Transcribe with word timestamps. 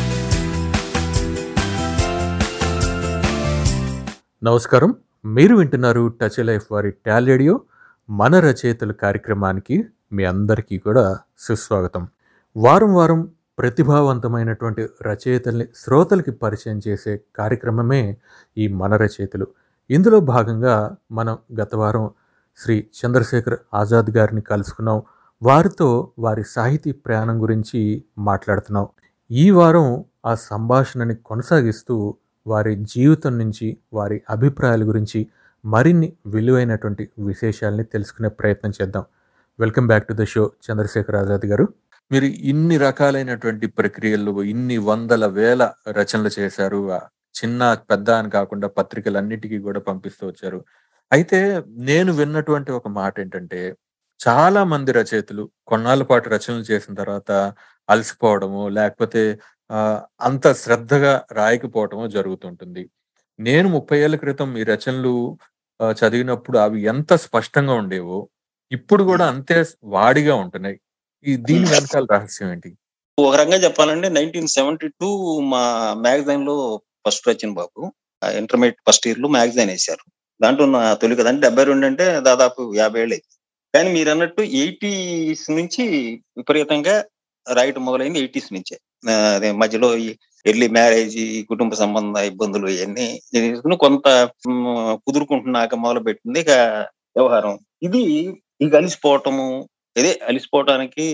నమస్కారం. 4.42 4.94
మీరు 5.24 5.56
వింటున్నారు 5.56 6.08
టచ్ 6.08 6.46
లైఫ్ 6.46 6.66
వారి 6.72 6.90
టాలెడియో 6.90 7.60
మన 8.10 8.40
రచయితలు 8.40 8.92
కార్యక్రమానికి 8.92 9.84
మీ 10.12 10.24
అందరికీ 10.24 10.78
కూడా 10.78 11.18
సుస్వాగతం. 11.38 12.08
వారం 12.56 12.94
వారం 12.94 13.28
ప్రతిభావంతమైనటువంటి 13.58 14.86
రచయితల్ని 15.02 15.66
శ్రోతలకి 15.76 16.30
పరిచయం 16.30 16.80
చేసే 16.88 17.20
కార్యక్రమమే 17.36 18.16
ఈ 18.58 18.68
మన 18.68 18.96
రచయితలు. 18.96 19.46
ఇందులో 19.90 20.20
భాగంగా 20.20 20.96
మనం 21.12 21.38
గత 21.60 21.74
వారం 21.74 22.10
శ్రీ 22.58 22.86
చంద్రశేఖర్ 23.04 23.58
ఆజాద్ 23.74 24.10
గారిని 24.10 24.40
కలుసుకున్నాం. 24.40 25.02
వారితో 25.42 26.12
వారి 26.18 26.44
సాహితీ 26.44 26.92
ప్రయాణం 26.92 27.42
గురించి 27.42 28.04
మాట్లాడుతున్నాం. 28.18 28.86
ఈ 29.30 29.50
వారం 29.50 30.04
ఆ 30.26 30.34
సంభాషణని 30.34 31.14
కొనసాగిస్తూ 31.14 32.14
వారి 32.46 32.76
జీవితం 32.76 33.38
నుంచి 33.38 33.76
వారి 33.92 34.22
అభిప్రాయాల 34.30 34.88
గురించి 34.88 35.26
మరిన్ని 35.64 36.12
విలువైనటువంటి 36.26 37.08
విశేషాలని 37.18 37.84
తెలుసుకునే 37.84 38.28
ప్రయత్నం 38.28 38.72
చేద్దాం. 38.82 39.04
Welcome 39.60 39.86
back 39.86 40.08
to 40.08 40.14
the 40.14 40.24
show 40.24 40.52
Chandrashekhar 40.70 41.16
Azad 41.16 41.46
garu. 41.46 41.68
మీరు 42.12 42.24
ఇన్ని 42.24 42.76
రకాలైనటువంటి 42.78 43.66
ప్రక్రియలు 43.66 44.42
ఇన్ని 44.42 44.78
వందల 44.78 45.26
వేల 45.26 45.70
రచనలు 45.88 46.30
చేశారు. 46.40 46.94
చిన్న 47.34 47.74
పెద్ద 47.90 48.10
అని 48.10 48.30
కాకుండా 48.30 48.68
పత్రికలన్నిటికీ 48.68 49.58
కూడా 49.58 49.80
పంపిస్తూ 49.80 50.26
వచ్చారు. 50.26 50.64
అయితే 51.12 51.62
నేను 51.68 52.12
విన్నటువంటి 52.12 52.72
ఒక 52.72 52.88
మాట 52.88 53.20
ఏంటంటే 53.20 53.74
చాలా 54.24 54.60
మంది 54.64 54.90
రచయితలు 54.92 55.44
కొన్నాళ్ళ 55.66 56.02
పాటు 56.02 56.28
రచనలు 56.28 56.64
చేసిన 56.70 56.92
తర్వాత 56.94 57.30
అలసిపోవడము 57.88 58.68
లేకపోతే 58.68 59.22
అంత 60.20 60.52
శ్రద్ధగా 60.52 61.12
రాయకపోవటము 61.32 62.06
జరుగుతుంటుంది. 62.06 62.82
నేను 63.38 63.68
ముప్పై 63.68 63.98
ఏళ్ళ 63.98 64.16
క్రితం 64.16 64.50
ఈ 64.58 64.62
రచనలు 64.62 65.14
చదివినప్పుడు 65.80 66.58
అవి 66.58 66.80
ఎంత 66.92 67.12
స్పష్టంగా 67.24 67.74
ఉండేవో 67.74 68.18
ఇప్పుడు 68.72 69.02
కూడా 69.04 69.24
అంతే 69.26 69.56
వాడిగా 69.84 70.34
ఉంటున్నాయి. 70.34 70.78
ఈ 71.24 71.32
దీని 71.48 71.66
వెనకాల 71.72 72.04
రహస్యం 72.12 72.48
ఏంటి? 72.52 72.70
ఒక 73.18 73.34
రకంగా 73.36 73.58
చెప్పాలంటే 73.64 74.08
నైన్టీన్ 74.08 74.48
సెవెంటీ 74.56 74.88
టూ 75.00 75.08
మా 75.52 75.62
మ్యాగజైన్లో 76.04 76.56
ఫస్ట్ 77.06 77.28
వచ్చిన 77.28 77.50
బాబు. 77.60 77.80
ఇంటర్మీడియట్ 78.22 78.80
ఫస్ట్ 78.88 79.06
ఇయర్లో 79.06 79.28
మ్యాగజైన్ 79.28 79.70
వేశారు. 79.70 80.04
దాంట్లో 80.42 80.66
నా 80.66 80.94
తొలి 80.94 81.16
కదా 81.16 81.28
అంటే 81.28 81.42
డెబ్బై 81.46 81.64
రెండు 81.64 81.86
అంటే 81.86 82.06
దాదాపు 82.20 82.60
యాభై 82.74 83.00
ఏళ్ళు 83.00 83.14
అయింది. 83.14 83.32
కానీ 83.74 83.88
మీరు 83.96 84.10
అన్నట్టు 84.14 84.42
ఎయిటీస్ 84.62 85.44
నుంచి 85.58 85.84
విపరీతంగా 86.38 86.94
రాయటం 87.46 87.82
మొదలైంది 87.88 88.20
ఎయిటీస్ 88.22 88.50
నుంచే. 88.52 88.76
అదే 89.36 89.48
మధ్యలో 89.62 89.88
ఎర్లీ 90.46 90.68
మ్యారేజ్ 90.76 91.18
కుటుంబ 91.50 91.72
సంబంధ 91.74 92.16
ఇబ్బందులు 92.30 92.68
ఇవన్నీ 92.74 93.76
కొంత 93.84 94.06
కుదురుకుంటున్నాక 95.06 95.74
మొదలు 95.84 96.00
పెట్టింది 96.08 96.40
ఇక 96.44 96.52
వ్యవహారం. 97.16 97.54
ఇది 97.86 98.02
ఇక 98.64 98.72
అలిసిపోవటము 98.80 99.46
ఇదే 99.96 100.12
అలిసిపోవటానికి 100.30 101.04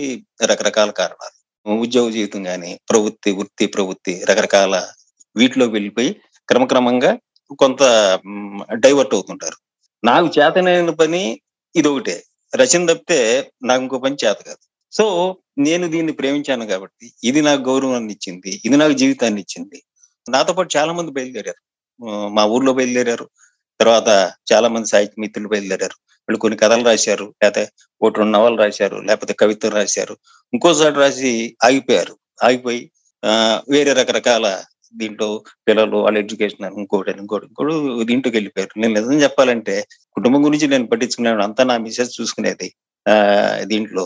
రకరకాల 0.51 0.89
కారణాలు. 1.01 1.35
ఉద్యోగ 1.65 2.07
జీవితం 2.17 2.41
కానీ 2.49 2.71
ప్రవృత్తి 2.89 3.31
వృత్తి 3.39 3.65
ప్రవృత్తి 3.75 4.13
రకరకాల 4.29 4.75
వీటిలో 5.35 5.65
వెళ్ళిపోయి 5.75 6.11
క్రమక్రమంగా 6.49 7.11
కొంత 7.61 7.81
డైవర్ట్ 8.83 9.13
అవుతుంటారు. 9.17 9.57
నాకు 10.03 10.27
చేతనైన 10.37 10.91
పని 11.01 11.21
ఇది 11.75 11.87
ఒకటే 11.87 12.15
రచన 12.55 12.93
తప్పితే 12.93 13.51
నాకు 13.63 13.81
ఇంకో 13.81 13.97
పని 13.99 14.17
చేత 14.25 14.37
కాదు. 14.47 14.63
సో 14.91 15.05
నేను 15.57 15.87
దీన్ని 15.87 16.13
ప్రేమించాను 16.13 16.65
కాబట్టి 16.65 17.11
ఇది 17.23 17.41
నాకు 17.41 17.61
గౌరవాన్ని 17.61 18.13
ఇచ్చింది 18.13 18.61
ఇది 18.65 18.77
నాకు 18.77 18.93
జీవితాన్ని 18.93 19.41
ఇచ్చింది. 19.41 19.83
నాతో 20.29 20.53
పాటు 20.53 20.77
చాలా 20.77 20.93
మంది 20.93 21.11
బయలుదేరారు 21.11 21.61
మా 22.29 22.45
ఊర్లో 22.45 22.73
బయలుదేరారు. 22.73 23.29
తర్వాత 23.79 24.31
చాలా 24.53 24.67
మంది 24.67 24.87
సాహిత్య 24.87 25.21
మిత్రులు 25.21 25.47
బయలుదేరారు. 25.47 25.97
వీళ్ళు 26.27 26.39
కొన్ని 26.39 26.57
కథలు 26.57 26.83
రాశారు 26.83 27.33
లేకపోతే 27.43 27.71
ఒకటి 28.01 28.19
రెండు 28.19 28.37
నవలు 28.37 28.57
రాశారు 28.57 28.97
లేకపోతే 28.97 29.33
కవిత్వం 29.33 29.71
రాశారు. 29.71 30.17
ఇంకోసారి 30.53 30.95
రాసి 30.95 31.57
ఆగిపోయారు. 31.63 32.17
ఆగిపోయి 32.43 32.91
ఆ 33.25 33.61
వేరే 33.69 33.93
రకరకాల 33.93 34.63
దీంట్లో 34.93 35.27
పిల్లలు 35.67 35.97
వాళ్ళ 35.97 36.17
ఎడ్యుకేషన్ 36.17 36.65
అని 36.65 36.77
ఇంకోటి 36.81 37.09
అని 37.11 37.21
ఇంకోటి 37.21 37.45
ఇంకోటి 37.45 37.73
దీంట్లోకి 38.05 38.37
వెళ్ళిపోయారు. 38.37 38.73
నేను 38.79 38.93
నిజం 38.93 39.21
చెప్పాలంటే 39.25 39.75
కుటుంబం 40.17 40.41
గురించి 40.45 40.67
నేను 40.67 40.87
పట్టించుకున్నాను 40.87 41.43
అంతా 41.43 41.63
నా 41.63 41.77
మిసెస్ 41.77 42.17
చూసుకునేది. 42.19 42.69
ఆ 43.05 43.15
దీంట్లో 43.63 44.05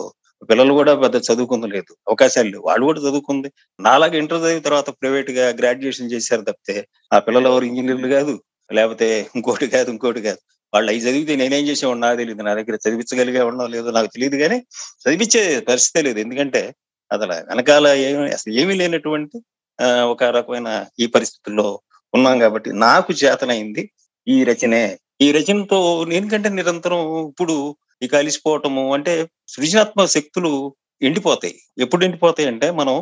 పిల్లలు 0.50 0.72
కూడా 0.72 0.92
పెద్ద 0.94 1.16
చదువుకుంది 1.28 1.68
లేదు. 1.68 1.92
అవకాశాలు 2.08 2.48
లేవు. 2.48 2.64
వాళ్ళు 2.68 2.84
కూడా 2.86 3.00
చదువుకుంది. 3.00 3.48
నాలాగా 3.80 4.16
ఇంటర్ 4.18 4.42
చదివిన 4.42 4.64
తర్వాత 4.68 4.90
ప్రైవేట్గా 5.00 5.44
గ్రాడ్యుయేషన్ 5.60 6.12
చేశారు 6.12 6.42
తప్పితే 6.42 6.76
ఆ 7.12 7.18
పిల్లలు 7.18 7.48
ఎవరు 7.48 7.64
ఇంజనీర్లు 7.64 8.08
కాదు. 8.08 8.34
లేకపోతే 8.70 9.08
ఇంకోటి 9.36 9.66
కాదు 9.66 9.88
ఇంకోటి 9.90 10.20
కాదు. 10.20 10.40
వాళ్ళు 10.72 10.88
అవి 10.92 11.00
చదివితే 11.00 11.36
నేనేం 11.36 11.64
చేసేవాడు 11.68 12.00
నాకు 12.04 12.16
తెలియదు 12.16 12.42
నా 12.42 12.54
దగ్గర 12.54 12.76
చదివించగలిగే 12.84 13.42
ఉండడం 13.48 13.70
లేదో 13.70 13.90
నాకు 13.90 14.08
తెలియదు 14.14 14.36
కానీ 14.36 14.58
చదివించే 15.04 15.42
పరిస్థితే 15.68 16.00
లేదు. 16.02 16.18
ఎందుకంటే 16.24 16.62
అసలు 17.10 17.32
వెనకాల 17.50 17.86
ఏమి 18.06 18.30
అసలు 18.32 18.52
ఏమీ 18.60 18.74
లేనటువంటి 18.74 19.36
ఒక 20.12 20.24
రకమైన 20.36 20.70
ఈ 21.02 21.06
పరిస్థితుల్లో 21.06 21.68
ఉన్నాం 22.16 22.36
కాబట్టి 22.38 22.70
నాకు 22.86 23.12
చేతనైంది 23.22 23.82
ఈ 24.26 24.36
రచనే. 24.50 24.84
ఈ 25.24 25.26
రచనతో 25.36 25.78
నేనుకంటే 26.12 26.48
నిరంతరం 26.58 27.00
ఇప్పుడు 27.30 27.56
ఈ 28.04 28.06
కలిసిపోవటము 28.16 28.82
అంటే 28.96 29.12
సృజనాత్మక 29.54 30.08
శక్తులు 30.16 30.52
ఎండిపోతాయి. 31.08 31.56
ఎప్పుడు 31.84 32.02
ఎండిపోతాయి 32.06 32.48
అంటే 32.52 32.68
మనం 32.80 32.94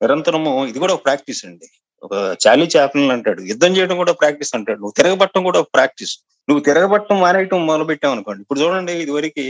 నిరంతరము 0.00 0.52
ఇది 0.70 0.78
కూడా 0.82 0.94
ఒక 0.96 1.02
ప్రాక్టీస్ 1.08 1.42
అండి. 1.48 1.68
ఒక 2.02 2.14
చాలీ 2.44 2.66
చాప్లిన్ 2.76 3.12
అంటాడు. 3.16 3.40
యుద్ధం 3.52 3.72
చేయడం 3.76 3.96
కూడా 4.02 4.12
ప్రాక్టీస్ 4.22 4.52
అంటాడు. 4.58 4.78
నువ్వు 4.82 4.96
తిరగబట్టడం 5.00 5.42
కూడా 5.48 5.60
ఒక 5.64 5.70
ప్రాక్టీస్. 5.76 6.14
నువ్వు 6.48 6.62
తిరగబట్టడం 6.68 7.18
మానేయటం 7.24 7.66
మొదలు 7.70 7.86
పెట్టావు 7.90 8.14
అనుకోండి 8.16 8.42
ఇప్పుడు 8.44 8.60
చూడండి 8.62 8.92
ఇది 9.04 9.12
వరకు 9.16 9.46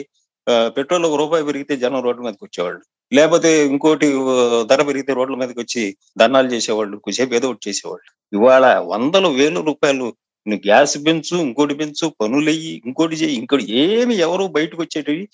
పెట్రోల్ 0.77 1.07
ఒక 1.09 1.17
రూపాయి 1.23 1.47
పెరిగితే 1.49 1.75
జనం 1.85 2.03
రోడ్డు 2.07 2.23
మీదకి 2.27 2.45
వచ్చేవాళ్ళు. 2.47 2.83
లేకపోతే 3.13 3.67
ఇంకోటి 3.67 4.13
ధర 4.67 4.83
పెరిగితే 4.83 5.13
రోడ్ల 5.13 5.35
మీదకి 5.35 5.61
వచ్చి 5.61 5.97
ధర్నాలు 6.19 6.49
చేసేవాళ్ళు 6.49 6.97
కొద్దిసేపు 6.97 7.35
ఏదో 7.35 7.51
ఒకటి 7.51 7.69
చేసేవాళ్ళు. 7.69 8.37
ఇవాళ 8.37 8.79
వందల 8.79 9.27
వేల 9.27 9.61
రూపాయలు 9.61 10.15
నువ్వు 10.47 10.61
గ్యాస్ 10.67 10.99
పెంచు 11.07 11.39
ఇంకోటి 11.41 11.75
పెంచు 11.75 12.13
పనులయ్యి 12.21 12.83
ఇంకోటి 12.87 13.17
చేయి 13.17 13.35
ఇంకోటి 13.35 13.65
ఏమి 13.73 14.15
ఎవరు 14.15 14.47
బయటకు 14.47 14.83
వచ్చేటివి 14.83 15.29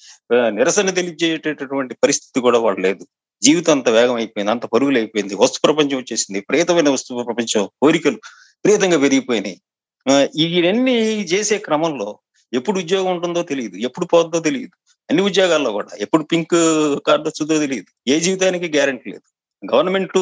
నిరసన 0.49 0.91
తెలియజేటటువంటి 0.91 1.95
పరిస్థితి 1.95 2.41
కూడా 2.41 2.59
వాళ్ళు 2.59 2.81
లేదు. 2.81 3.07
జీవితం 3.43 3.73
అంత 3.73 3.89
వేగం 3.89 4.15
అయిపోయింది 4.15 4.51
అంత 4.51 4.67
పరుగులు 4.67 4.99
అయిపోయింది 4.99 5.35
వస్తు 5.35 5.61
ప్రపంచం 5.65 5.97
వచ్చేసింది 5.97 6.39
విపరీతమైన 6.39 6.89
వస్తు 6.89 7.25
ప్రపంచం 7.25 7.69
కోరికలు 7.83 8.17
ప్రేతంగా 8.65 8.99
పెరిగిపోయినాయి. 8.99 9.61
ఆ, 10.11 10.27
ఇవన్నీ 10.37 10.97
చేసే 11.23 11.59
క్రమంలో 11.59 12.19
ఎప్పుడు 12.53 12.79
ఉద్యోగం 12.79 13.11
ఉంటుందో 13.17 13.43
తెలియదు 13.43 13.77
ఎప్పుడు 13.77 14.07
పోతుందో 14.07 14.41
తెలియదు. 14.41 14.77
అన్ని 15.11 15.23
ఉద్యోగాల్లో 15.23 15.73
కూడా. 15.73 15.89
ఎప్పుడు 16.01 16.23
పింక్ 16.23 16.51
కార్డు 17.07 17.29
వస్తుందో 17.29 17.59
తెలియదు. 17.59 18.11
ఏ 18.11 18.21
జీవితానికి 18.21 18.77
గ్యారంటీ 18.77 19.11
లేదు. 19.11 19.35
గవర్నమెంట్ 19.75 20.19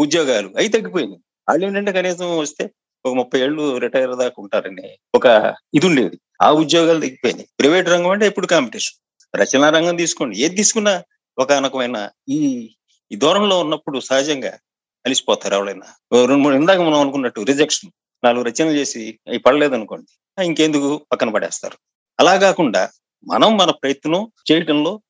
ఉద్యోగాలు 0.00 0.48
అవి 0.48 0.68
తగ్గిపోయినాయి. 0.68 1.20
వాళ్ళు 1.48 1.66
ఏంటంటే 1.66 1.92
కనీసం 1.92 2.38
వస్తే 2.38 2.70
ఒక 3.04 3.14
ముప్పై 3.14 3.40
ఏళ్ళు 3.40 3.78
రిటైర్ 3.78 4.10
దాకా 4.10 4.34
ఉంటారని 4.38 4.98
ఒక 5.14 5.54
ఇది 5.74 5.86
ఉండేది. 5.86 6.18
ఆ 6.42 6.52
ఉద్యోగాలు 6.52 7.00
తగ్గిపోయినాయి. 7.00 7.48
ప్రైవేట్ 7.58 7.88
రంగం 7.88 8.10
అంటే 8.10 8.26
ఎప్పుడు 8.26 8.46
కాంపిటీషన్? 8.46 8.98
రచనా 9.40 9.70
రంగం 9.70 9.96
తీసుకోండి. 9.96 10.38
ఏది 10.38 10.56
తీసుకున్నా 10.56 11.02
ఒక 11.38 11.52
అనకమైన 11.52 12.08
ఈ 12.28 12.70
ఈ 13.12 13.16
దూరంలో 13.16 13.58
ఉన్నప్పుడు 13.58 14.00
సహజంగా 14.00 14.58
అలిసిపోతారు 15.06 15.54
ఎవరైనా. 15.54 15.86
రెండు 16.12 16.34
మూడు 16.34 16.54
ఇందాక 16.54 16.78
మనం 16.78 17.00
అనుకున్నట్టు 17.00 17.40
రిజెక్షన్. 17.40 17.90
నాలుగు 18.24 18.44
రచనలు 18.44 18.70
చేసి 18.70 19.18
అవి 19.28 19.38
పడలేదు 19.38 19.74
అనుకోండి 19.74 20.44
ఇంకెందుకు 20.44 21.06
పక్కన 21.12 21.30
పడేస్తారు? 21.30 21.76
అలా 22.20 22.36
కాకుండా 22.36 22.88
మనం 23.26 23.56
మన 23.56 23.70
ప్రయత్నం 23.70 24.32
చేయటంలో 24.52 25.02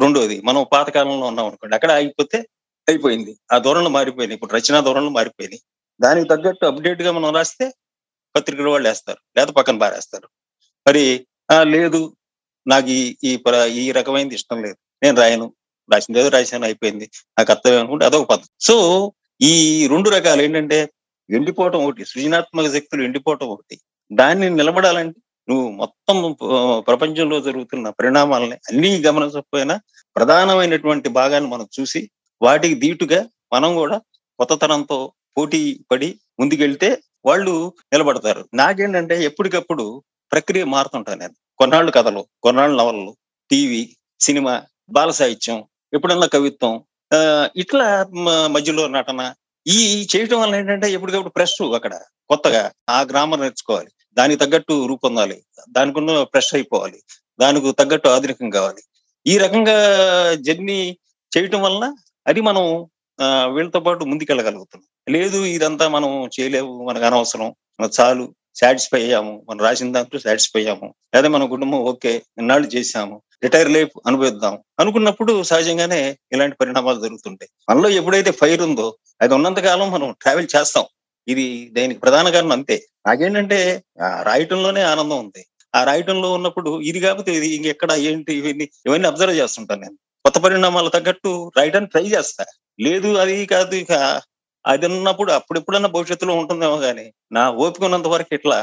రెండోది 0.00 0.40
మనం 0.40 0.66
పాతకాలంలో 0.72 1.26
ఉన్నాం 1.26 1.46
అనుకోండి 1.46 1.74
అక్కడ 1.74 1.92
ఆగిపోతే 1.92 2.38
అయిపోయింది. 2.88 3.36
ఆ 3.52 3.58
ధోరణులు 3.58 3.88
మారిపోయినాయి. 3.88 4.34
ఇప్పుడు 4.34 4.52
రచనా 4.52 4.80
ధోరణులు 4.80 5.10
మారిపోయినాయి. 5.10 5.60
దానికి 6.00 6.28
తగ్గట్టు 6.28 6.66
అప్డేట్గా 6.66 7.12
మనం 7.12 7.34
రాస్తే 7.34 7.72
పత్రికల 8.36 8.68
వాళ్ళు 8.68 8.88
వేస్తారు 8.88 9.18
లేదా 9.36 9.52
పక్కన 9.52 9.78
పారేస్తారు. 9.78 10.28
మరి 10.86 11.26
ఆ 11.50 11.62
లేదు 11.62 12.16
నాకు 12.66 12.88
ఈ 12.88 13.16
ఈ 13.24 13.38
ఈ 13.68 13.92
రకమైనది 13.92 14.34
ఇష్టం 14.34 14.62
లేదు. 14.62 14.76
నేను 15.02 15.16
రాయను. 15.16 15.54
రాసింది 15.92 16.20
ఏదో 16.20 16.28
రాశాను 16.28 16.64
అయిపోయింది. 16.64 17.10
నాకు 17.38 17.52
అర్థం 17.52 17.78
అనుకుంటే 17.78 18.04
అదొక 18.04 18.28
పద్ధతి. 18.28 18.48
సో 18.60 19.12
ఈ 19.42 19.86
రెండు 19.86 20.10
రకాలు 20.10 20.42
ఏంటంటే 20.42 20.90
ఎండిపోవటం 21.30 21.84
ఒకటి 21.84 22.04
సృజనాత్మక 22.04 22.72
శక్తులు 22.72 23.02
ఎండిపోవటం 23.02 23.46
ఒకటి. 23.46 23.78
దాన్ని 24.12 24.50
నిలబడాలంటే 24.50 25.20
నువ్వు 25.48 25.66
మొత్తం 25.78 26.16
ప్రపంచంలో 26.88 27.36
జరుగుతున్న 27.40 27.90
పరిణామాలని 27.98 28.56
అన్ని 28.70 28.90
గమనించకపోయినా 29.06 29.74
ప్రధానమైనటువంటి 30.16 31.08
భాగాన్ని 31.18 31.48
మనం 31.50 31.66
చూసి 31.76 32.00
వాటికి 32.40 32.74
దీటుగా 32.74 33.20
మనం 33.52 33.70
కూడా 33.74 33.96
కొత్త 34.38 34.54
తరంతో 34.54 34.98
పోటీ 35.36 35.60
పడి 35.90 36.08
ముందుకెళ్తే 36.40 36.88
వాళ్ళు 37.24 37.52
నిలబడతారు. 37.92 38.42
నాకేంటంటే 38.54 39.14
ఎప్పటికప్పుడు 39.24 39.84
ప్రక్రియ 40.32 40.64
మారుతుంటాను 40.66 41.20
నేను. 41.20 41.34
కొన్నాళ్ళు 41.60 41.90
కథలు 41.90 42.22
కొన్నాళ్ళు 42.42 42.76
నవలలు 42.76 43.12
టీవీ 43.50 43.82
సినిమా 44.20 44.54
బాల 44.90 45.10
సాహిత్యం 45.12 45.58
ఎప్పుడన్నా 45.92 46.26
కవిత్వం 46.26 46.74
ఆ, 47.10 47.18
ఇట్లా 47.56 47.86
మధ్యలో 48.54 48.82
నటన 48.88 49.20
ఈ 49.66 49.78
చేయటం 50.12 50.38
వల్ల 50.40 50.54
ఏంటంటే 50.54 50.86
ఎప్పటికప్పుడు 50.92 51.32
ప్రెస్ 51.36 51.54
అక్కడ 51.78 51.94
కొత్తగా 52.30 52.62
ఆ 52.88 52.98
గ్రామర్ 53.10 53.40
నేర్చుకోవాలి. 53.40 53.90
దానికి 54.18 54.40
తగ్గట్టు 54.40 54.86
రూపొందాలి. 54.86 55.36
దానికున్న 55.70 56.24
ఫ్రెష్ 56.24 56.54
అయిపోవాలి. 56.54 56.98
దానికి 57.40 57.72
తగ్గట్టు 57.72 58.08
ఆధునికం 58.08 58.50
కావాలి. 58.50 58.82
ఈ 59.26 59.38
రకంగా 59.38 59.76
జర్నీ 60.46 60.78
చేయటం 61.32 61.62
వలన 61.62 61.86
అది 62.26 62.40
మనం 62.40 62.64
ఆ, 63.18 63.26
వీళ్ళతో 63.46 63.80
పాటు 63.80 64.04
ముందుకెళ్ళగలుగుతున్నాం. 64.04 64.84
లేదు 65.08 65.38
ఇదంతా 65.46 65.88
మనం 65.88 66.10
చేయలేము 66.34 66.84
మనకు 66.84 67.04
అనవసరం 67.04 67.48
మనకు 67.80 67.94
చాలు 68.00 68.24
సాటిస్ఫై 68.54 69.00
అయ్యాము 69.02 69.32
మనం 69.48 69.60
రాసిన 69.60 69.92
దాంట్లో 69.92 70.20
సాటిస్ఫై 70.20 70.60
అయ్యాము 70.60 70.94
లేదా 71.14 71.28
మన 71.28 71.44
కుటుంబం 71.44 71.78
ఓకే 71.90 72.12
ఇన్నాళ్ళు 72.38 72.68
చేశాము 72.68 73.16
రిటైర్ 73.42 73.70
లైఫ్ 73.70 73.94
అనుభవిద్దాం 74.06 74.54
అనుకున్నప్పుడు 74.80 75.42
సహజంగానే 75.42 76.00
ఇలాంటి 76.32 76.56
పరిణామాలు 76.56 77.00
జరుగుతుంటాయి. 77.00 77.50
మనలో 77.68 77.88
ఎప్పుడైతే 77.90 78.30
ఫైర్ 78.32 78.62
ఉందో 78.62 78.86
అది 79.20 79.34
ఉన్నంత 79.34 79.60
కాలం 79.60 79.90
మనం 79.90 80.08
ట్రావెల్ 80.22 80.48
చేస్తాం. 80.56 80.86
ఇది 81.28 81.70
దానికి 81.72 82.00
ప్రధాన 82.00 82.30
కారణం 82.30 82.52
అంతే. 82.52 82.76
నాకేంటంటే 83.06 83.58
రాయటంలోనే 84.22 84.82
ఆనందం 84.82 85.18
ఉంది. 85.18 85.42
ఆ 85.74 85.84
రాయటంలో 85.84 86.32
ఉన్నప్పుడు 86.32 86.80
ఇది 86.80 87.00
కాకపోతే 87.00 87.32
ఇది 87.34 87.48
ఇంకెక్కడ 87.48 87.92
ఏంటి 88.10 88.32
ఇవన్నీ 88.36 88.66
ఇవన్నీ 88.86 89.08
అబ్జర్వ్ 89.08 89.36
చేస్తుంటాను 89.36 89.80
నేను. 89.80 89.96
కొత్త 90.24 90.38
పరిణామాలు 90.38 90.88
తగ్గట్టు 90.88 91.30
రాయడానికి 91.56 91.90
ట్రై 91.90 92.06
చేస్తా. 92.06 92.44
లేదు 92.80 93.08
అది 93.16 93.46
కాదు 93.46 93.74
ఇక 93.74 93.92
అది 94.64 94.86
ఉన్నప్పుడు 94.86 95.32
అప్పుడెప్పుడన్నా 95.32 95.88
భవిష్యత్తులో 95.88 96.34
ఉంటుందేమో 96.34 96.76
కానీ 96.76 97.06
నా 97.32 97.50
ఓపిక 97.58 97.84
ఉన్నంత 97.84 98.06
వరకు 98.06 98.32
ఇట్లా 98.34 98.58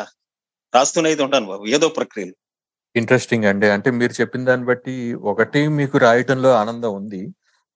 రాస్తూనే 0.73 1.07
అయితే 1.09 1.23
ఉంటాను 1.23 1.45
బాబు 1.45 1.65
ఏదో 1.67 1.87
ప్రక్రియలు. 1.89 2.35
ఇంట్రెస్టింగ్ 2.95 3.45
అండి. 3.45 3.67
అంటే 3.69 3.91
మీరు 3.91 4.13
చెప్పిన 4.21 4.43
దాన్ని 4.43 4.65
బట్టి 4.65 4.95
ఒకటి 5.23 5.67
మీకు 5.79 5.97
రాయటంలో 5.97 6.51
ఆనందం 6.53 6.91
ఉంది. 6.93 7.21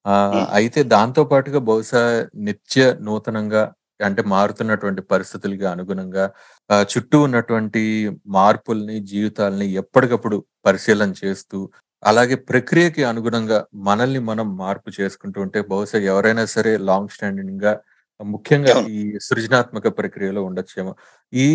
ఆ. 0.06 0.14
అయితే 0.52 0.84
దాంతో 0.84 1.24
పాటుగా 1.24 1.60
బహుశా 1.60 2.04
నిత్య 2.40 2.84
నూతనంగా 3.02 3.64
అంటే 4.00 4.22
మారుతున్నటువంటి 4.24 5.02
పరిస్థితులకి 5.02 5.66
అనుగుణంగా 5.66 6.26
చుట్టూ 6.90 7.18
ఉన్నటువంటి 7.22 7.84
మార్పుల్ని 8.30 8.98
జీవితాలని 9.06 9.68
ఎప్పటికప్పుడు 9.74 10.38
పరిశీలన 10.66 11.14
చేస్తూ 11.24 11.60
అలాగే 12.04 12.36
ప్రక్రియకి 12.50 13.04
అనుగుణంగా 13.04 13.66
మనల్ని 13.84 14.20
మనం 14.20 14.58
మార్పు 14.58 14.90
చేసుకుంటూ 15.02 15.42
ఉంటే 15.42 15.62
బహుశా 15.62 15.98
ఎవరైనా 16.12 16.46
సరే 16.46 16.78
లాంగ్ 16.90 17.10
స్టాండింగ్గా 17.10 17.74
ముఖ్యంగా. 18.20 18.74
ఈ 18.90 19.02
సృజనాత్మక 19.22 19.88
ప్రక్రియలో 19.98 20.42
ఉండొచ్చేమో. 20.44 20.92
ఈ 21.34 21.46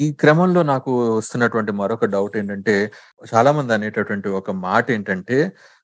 ఈ 0.00 0.12
క్రమంలో 0.12 0.62
నాకు 0.62 0.90
వస్తున్నటువంటి 1.16 1.72
మరొక 1.72 2.04
డౌట్ 2.06 2.36
ఏంటంటే 2.36 2.74
చాలా 3.32 3.52
మంది 3.52 3.72
అనేటటువంటి 3.72 4.28
ఒక 4.28 4.50
మాట 4.66 4.84
ఏంటంటే 4.90 5.38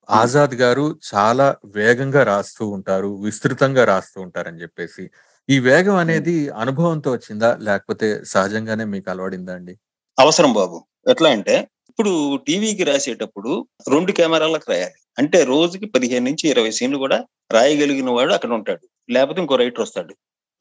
ఆజాద్ 0.08 0.54
గారు 0.54 0.84
చాలా 1.14 1.46
వేగంగా 1.76 2.22
రాస్తూ 2.24 2.64
ఉంటారు 2.68 3.10
విస్తృతంగా 3.24 3.84
రాస్తూ 3.84 4.18
ఉంటారని 4.20 4.60
చెప్పేసి. 4.62 5.04
ఈ 5.48 5.56
వేగం 5.58 5.96
అనేది 5.96 6.48
అనుభవంతో 6.54 7.12
వచ్చిందా? 7.12 7.58
లేకపోతే 7.60 8.20
సహజంగానే 8.24 8.84
మీకు 8.84 9.10
అలవడిందా 9.10 9.52
అండి? 9.54 9.74
అవసరం 10.18 10.52
బాబు. 10.52 10.78
ఎట్లా 11.10 11.30
అంటే 11.30 11.54
ఇప్పుడు 11.90 12.10
టీవీకి 12.46 12.84
రాసేటప్పుడు 12.84 13.52
రెండు 13.88 14.12
కెమెరాలకు 14.12 14.70
రాయాలి. 14.70 14.98
అంటే 15.18 15.44
రోజుకి 15.44 15.86
పదిహేను 15.86 16.24
నుంచి 16.24 16.48
ఇరవై 16.48 16.70
సీన్లు 16.70 16.98
కూడా 16.98 17.18
రాయగలిగిన 17.52 18.10
వాడు 18.10 18.32
అక్కడ 18.32 18.52
ఉంటాడు. 18.52 18.84
లేకపోతే 19.10 19.40
ఇంకో 19.40 19.56
రైటర్ 19.56 19.80
వస్తాడు. 19.80 20.12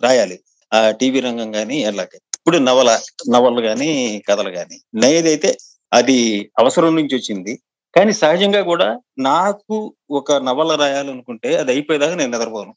రాయాలి. 0.02 0.38
ఆ 0.72 0.92
టీవీ 0.92 1.20
రంగం 1.20 1.52
కానీ 1.52 1.78
ఎలాగే. 1.82 2.18
ఇప్పుడు 2.38 2.58
నవల 2.58 2.90
నవలు 3.36 3.62
కానీ 3.62 3.90
కథలు 4.30 4.50
కానీ 4.50 4.78
నేదైతే 4.96 5.58
అది 5.94 6.18
అవసరం 6.60 6.96
నుంచి 6.96 7.16
వచ్చింది. 7.16 7.54
కానీ 7.96 8.14
సహజంగా 8.14 8.62
కూడా 8.62 8.88
నాకు 9.20 9.76
ఒక 10.12 10.32
నవల 10.48 10.76
రాయాలనుకుంటే 10.76 11.56
అది 11.56 11.72
అయిపోయేదాకా 11.72 12.16
నేను 12.16 12.32
నిద్రపోను. 12.32 12.74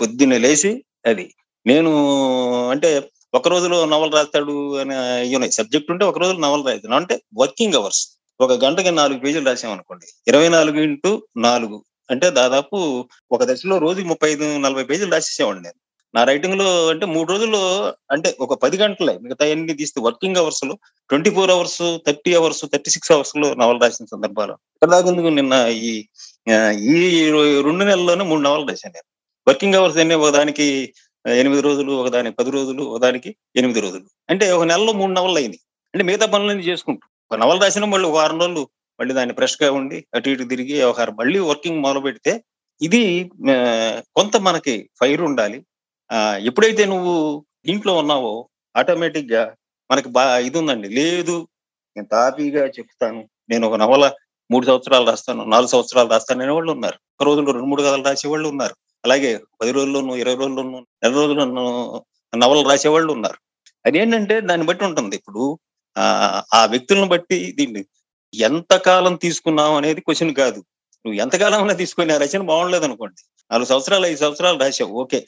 పొద్దున్నే 0.00 0.38
లేచి 0.38 0.70
అది. 1.06 1.26
నేను 1.66 1.90
అంటే 2.70 2.90
ఒక 3.34 3.48
రోజులో 3.48 3.86
నవల 3.86 4.10
రాస్తాడు 4.10 4.76
అనే 4.76 4.96
ఉన్నాయి 5.34 5.52
సబ్జెక్ట్ 5.52 5.90
ఉంటే 5.90 6.04
ఒక 6.04 6.18
రోజు 6.18 6.32
నవల 6.38 6.62
రాస్తాను 6.70 6.96
అంటే 6.96 7.20
వర్కింగ్ 7.40 7.74
అవర్స్. 7.74 8.02
ఒక 8.40 8.52
గంటకి 8.64 8.90
నాలుగు 8.90 9.18
పేజీలు 9.18 9.46
రాసామనుకోండి 9.46 10.06
ఇరవై 10.28 10.48
నాలుగు 10.48 10.78
ఇంటూ 10.80 11.10
నాలుగు. 11.36 11.84
అంటే 12.10 12.30
దాదాపు 12.30 12.76
ఒక 13.32 13.44
దశలో 13.44 13.78
రోజుకి 13.78 14.08
ముప్పై 14.08 14.30
ఐదు 14.30 14.58
నలభై 14.58 14.84
పేజీలు 14.84 15.10
రాసేసేవాడిని 15.10 15.62
నేను. 15.62 15.78
నా 16.14 16.24
రైటింగ్లో 16.24 16.88
అంటే 16.88 17.06
మూడు 17.06 17.28
రోజుల్లో 17.32 17.60
అంటే 18.10 18.36
ఒక 18.40 18.54
పది 18.62 18.76
గంటలే 18.76 19.18
మిగతా 19.18 19.44
అన్ని 19.50 19.74
తీస్తే 19.74 20.00
వర్కింగ్ 20.00 20.36
అవర్స్లో 20.36 20.78
twenty 21.08 21.30
four 21.30 21.50
hours 21.50 21.82
thirty 22.06 22.34
hours 22.34 22.64
thirty 22.72 22.90
six 22.90 23.12
అవర్స్లో 23.12 23.54
నవలు 23.54 23.78
రాసిన 23.78 24.06
సందర్భాలు. 24.10 24.52
ఇక్కడ 24.52 24.90
దాకా 24.90 25.10
నిన్న 25.10 25.54
ఈ 25.68 25.92
ఈ 26.92 27.30
రెండు 27.62 27.84
నెలల్లోనే 27.84 28.24
మూడు 28.24 28.40
నవలు 28.40 28.66
రాశాను 28.66 28.94
నేను. 28.96 29.09
వర్కింగ్ 29.50 29.74
అవర్స్ 29.74 29.98
అనే 29.98 30.14
ఒకదానికి 30.14 30.94
ఎనిమిది 31.28 31.62
రోజులు 31.62 31.92
ఒకదానికి 31.92 32.36
పది 32.36 32.50
రోజులు 32.50 32.82
ఒకదానికి 32.82 33.36
ఎనిమిది 33.56 33.80
రోజులు. 33.80 34.04
అంటే 34.30 34.52
ఒక 34.52 34.62
నెలలో 34.62 34.92
మూడు 34.92 35.12
నవలు 35.12 35.36
అయినాయి. 35.36 35.60
అంటే 35.94 36.04
మిగతా 36.04 36.26
పనులన్నీ 36.26 36.62
చేసుకుంటూ. 36.62 37.08
ఒక 37.32 37.38
నవలు 37.38 37.60
రాసిన 37.60 37.84
మళ్ళీ 37.84 38.08
ఒక 38.08 38.14
వారం 38.14 38.40
రోజులు 38.40 38.68
మళ్ళీ 39.00 39.14
దాన్ని 39.14 39.34
ఫ్రెష్గా 39.34 39.72
ఉండి 39.72 40.06
అటు 40.14 40.28
ఇటు 40.28 40.42
తిరిగి 40.42 40.72
వ్యవహారం 40.72 41.16
మళ్ళీ 41.16 41.38
వర్కింగ్ 41.38 41.80
మొదలు 41.80 42.00
పెడితే 42.00 42.44
ఇది 42.82 43.30
కొంత 44.16 44.36
మనకి 44.36 44.90
ఫైర్ 45.00 45.20
ఉండాలి. 45.20 45.64
ఆ, 46.12 46.36
ఎప్పుడైతే 46.36 46.84
నువ్వు 46.84 47.44
ఇంట్లో 47.66 47.96
ఉన్నావో 47.96 48.48
ఆటోమేటిక్గా 48.76 49.54
మనకి 49.90 50.08
బా 50.08 50.38
ఇది 50.38 50.58
ఉందండి. 50.58 50.88
లేదు 50.88 51.48
నేను 51.96 52.08
తాపీగా 52.12 52.66
చెప్తాను. 52.66 53.28
నేను 53.48 53.68
ఒక 53.68 53.74
నవల 53.74 54.12
మూడు 54.50 54.66
సంవత్సరాలు 54.66 55.06
రాస్తాను 55.06 55.44
నాలుగు 55.44 55.68
సంవత్సరాలు 55.68 56.08
రాస్తాను 56.08 56.42
అనే 56.42 56.52
వాళ్ళు 56.52 56.72
ఉన్నారు. 56.72 56.94
ఒక 56.94 57.22
రోజులో 57.22 57.52
రెండు 57.52 57.66
మూడు 57.66 57.82
కథలు 57.82 58.04
రాసే 58.04 58.28
వాళ్ళు 58.28 58.48
ఉన్నారు. 58.48 58.76
అలాగే 59.04 59.30
పది 59.60 59.70
రోజుల్లోనూ 59.76 60.12
ఇరవై 60.22 60.36
రోజుల్లోనూ 60.40 60.78
నెల 61.02 61.12
రోజుల్లోనూ 61.20 61.64
నవలు 62.32 62.62
రాసేవాళ్ళు 62.70 63.10
ఉన్నారు. 63.16 63.38
అదేంటంటే 63.84 64.34
దాన్ని 64.40 64.66
బట్టి 64.66 64.84
ఉంటుంది. 64.84 65.14
ఇప్పుడు 65.20 65.42
ఆ 65.96 66.04
ఆ 66.58 66.60
వ్యక్తులను 66.64 67.08
బట్టి 67.14 67.38
దీన్ని 67.58 67.82
ఎంతకాలం 68.34 69.14
తీసుకున్నావు 69.24 69.74
అనేది 69.80 70.00
క్వశ్చన్ 70.06 70.32
కాదు. 70.42 70.60
నువ్వు 71.04 71.16
ఎంతకాలం 71.24 71.60
అయినా 71.62 71.74
తీసుకుని 71.82 72.12
ఆ 72.16 72.18
రచన 72.24 72.42
బాగుండలేదు 72.50 72.86
అనుకోండి 72.88 73.20
నాలుగు 73.50 73.68
సంవత్సరాలు 73.72 74.04
ఐదు 74.06 74.20
సంవత్సరాలు 74.24 74.58
రాసావు. 74.64 74.92
ఓకే. 75.02 75.20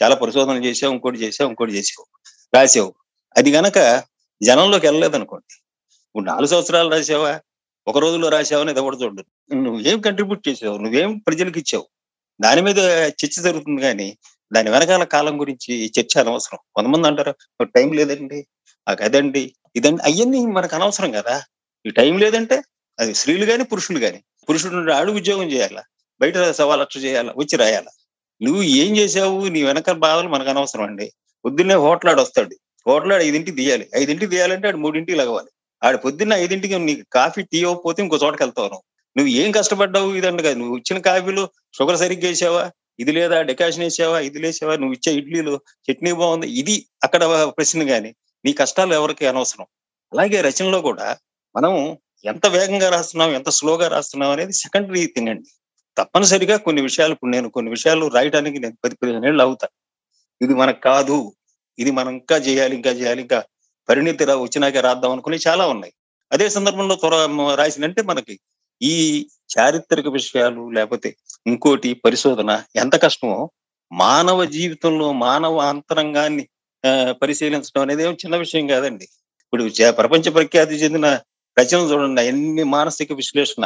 చాలా 0.00 0.14
పరిశోధనలు 0.22 0.64
చేసావు 0.68 0.92
ఇంకోటి 0.96 1.18
చేసావు 1.24 1.48
ఇంకోటి 1.52 1.72
చేసావు 1.78 2.04
రాసావు. 2.52 2.90
అది 3.36 3.50
గనక 3.58 3.78
జనంలోకి 4.40 4.86
వెళ్ళలేదు 4.86 5.16
అనుకోండి 5.18 5.52
ఇప్పుడు 6.06 6.24
నాలుగు 6.30 6.50
సంవత్సరాలు 6.52 6.88
రాసావా? 6.94 7.32
ఒక 7.86 7.98
రోజులో 8.04 8.26
రాసావు 8.36 8.62
అనేది 8.64 8.80
ఎవరు 8.82 8.96
చూడదు 9.02 9.22
నువ్వేం 9.66 9.98
కంట్రిబ్యూట్ 10.06 10.42
చేసావు? 10.48 10.76
నువ్వేం 10.84 11.10
ప్రజలకు 11.26 11.58
ఇచ్చావు 11.62 11.86
దాని 12.40 12.60
మీద 12.62 12.80
చర్చ 13.20 13.36
జరుగుతుంది 13.42 13.80
కానీ 13.82 14.08
దాని 14.52 14.70
వెనకాల 14.70 15.04
కాలం 15.04 15.34
గురించి 15.40 15.72
చర్చ 15.96 16.12
అనవసరం. 16.20 16.60
కొంతమంది 16.76 17.08
అంటారు 17.08 17.32
టైం 17.76 17.88
లేదండి 17.92 18.38
ఆ 18.86 18.92
ఇదండి 19.76 20.00
అవన్నీ 20.04 20.40
మనకు 20.58 20.74
అనవసరం 20.76 21.10
కదా. 21.12 21.34
ఈ 21.84 21.90
టైం 21.90 22.14
లేదంటే 22.18 22.56
అది 22.98 23.14
స్త్రీలు 23.14 23.44
కానీ 23.46 23.64
పురుషులు 23.64 23.98
కానీ 23.98 24.18
పురుషుడు 24.48 24.92
ఆడు 24.92 25.10
ఉద్యోగం 25.12 25.48
చేయాలా? 25.52 25.82
బయట 26.20 26.38
సవా 26.50 26.74
లక్ష 26.76 26.96
చేయాలా? 27.04 27.32
వచ్చి 27.36 27.56
రాయాలా? 27.56 27.92
నువ్వు 28.40 28.62
ఏం 28.82 28.90
చేసావు 28.96 29.48
నీ 29.48 29.60
వెనకాల 29.62 29.96
బాధలు 30.06 30.28
మనకు 30.28 30.50
అనవసరం 30.50 30.84
అండి. 30.84 31.06
పొద్దున్నే 31.44 31.74
హోటలాడు 31.74 32.20
వస్తాడు. 32.22 32.54
హోటలాడు 32.86 33.22
ఐదింటికి 33.22 33.56
తీయాలి 33.56 33.86
ఐదింటికి 33.96 34.30
తీయాలంటే 34.30 34.68
ఆడు 34.68 34.76
మూడింటికి 34.76 35.18
లగవాలి 35.18 35.50
ఆడు 35.82 35.96
పొద్దున్న 35.96 36.32
ఐదింటికి 36.44 36.78
నీకు 36.78 37.04
కాఫీ 37.12 37.42
టీ 37.42 37.58
ఇవ్వకపోతే 37.58 38.02
ఇంకో 38.02 38.16
చోటకి 38.16 38.42
వెళ్తావు 38.42 38.80
నువ్వు. 39.16 39.30
ఏం 39.42 39.50
కష్టపడ్డావు 39.58 40.10
ఇదండి 40.20 40.42
కాదు 40.42 40.58
నువ్వు 40.58 40.76
ఇచ్చిన 40.80 40.98
కాఫీలో 41.08 41.44
షుగర్ 41.78 41.98
సరిగ్గా 42.02 42.28
వేసావా? 42.28 42.64
ఇది 43.02 43.12
లేదా 43.12 43.36
డెకాషన్ 43.50 43.84
వేసావా? 43.86 44.18
ఇది 44.28 44.38
లేసావా 44.44 44.74
నువ్వు 44.76 44.94
ఇచ్చే 44.96 45.10
ఇడ్లీలు 45.20 45.54
చట్నీ 45.86 46.12
బాగుంది. 46.20 46.48
ఇది 46.60 46.74
అక్కడ 47.04 47.22
ప్రశ్న 47.58 47.82
గాని 47.90 48.10
నీ 48.44 48.52
కష్టాలు 48.52 48.94
ఎవరికి 48.94 49.24
అనవసరం? 49.26 49.66
అలాగే 50.12 50.38
రచనలో 50.48 50.78
కూడా 50.88 51.06
మనం 51.54 51.72
ఎంత 52.30 52.46
వేగంగా 52.46 52.88
రాస్తున్నాం 52.88 53.30
ఎంత 53.38 53.48
స్లోగా 53.58 53.86
రాస్తున్నాం 53.88 54.30
అనేది 54.30 54.54
సెకండరీ 54.62 55.02
థింగ్ 55.14 55.30
అండి 55.32 55.50
తప్పనిసరిగా 55.96 56.56
కొన్ని 56.56 56.82
విషయాలు 56.82 57.12
ఇప్పుడు 57.12 57.30
నేను 57.30 57.48
కొన్ని 57.50 57.70
విషయాలు 57.70 58.04
రాయడానికి 58.16 58.58
నేను 58.58 58.76
పది 58.84 58.94
పదిహేను 59.00 59.26
ఏళ్ళు 59.26 59.42
అవుతా. 59.42 59.66
ఇది 60.40 60.54
మనకు 60.54 60.80
కాదు. 60.80 61.16
ఇది 61.78 61.90
మనం 61.90 62.12
ఇంకా 62.18 62.36
చేయాలి 62.36 62.74
ఇంకా 62.76 62.90
చేయాలి 62.90 63.20
ఇంకా 63.26 63.38
పరిణితి 63.88 64.24
వచ్చినాకే 64.24 64.42
వచ్చినాక 64.44 64.78
రాద్దాం 64.88 65.12
అనుకుని 65.12 65.38
చాలా 65.48 65.64
ఉన్నాయి. 65.66 65.92
అదే 66.32 66.46
సందర్భంలో 66.56 66.94
త్వర 66.94 67.14
రాసినంటే 67.60 68.02
మనకి 68.02 68.34
ఈ 68.80 68.94
చారిత్రక 69.58 70.08
విషయాలు 70.08 70.70
లేకపోతే 70.70 71.08
ఇంకోటి 71.46 71.94
పరిశోధన 71.94 72.50
ఎంత 72.76 73.02
కష్టమో 73.02 73.38
మానవ 73.92 74.44
జీవితంలో 74.44 75.12
మానవ 75.12 75.58
అంతరంగాన్ని 75.68 76.44
ఆ, 76.84 77.12
పరిశీలించడం 77.12 77.82
అనేది 77.82 78.02
ఏం 78.02 78.12
చిన్న 78.14 78.36
విషయం 78.36 78.66
కాదండి. 78.66 79.06
ఇప్పుడు 79.44 79.64
ప్రపంచ 79.90 80.30
ప్రఖ్యాతి 80.30 80.74
చెందిన 80.74 81.06
రచనలు 81.56 81.92
చూడండి 81.92 82.22
ఎన్ని 82.22 82.62
మానసిక 82.64 83.12
విశ్లేషణ 83.12 83.64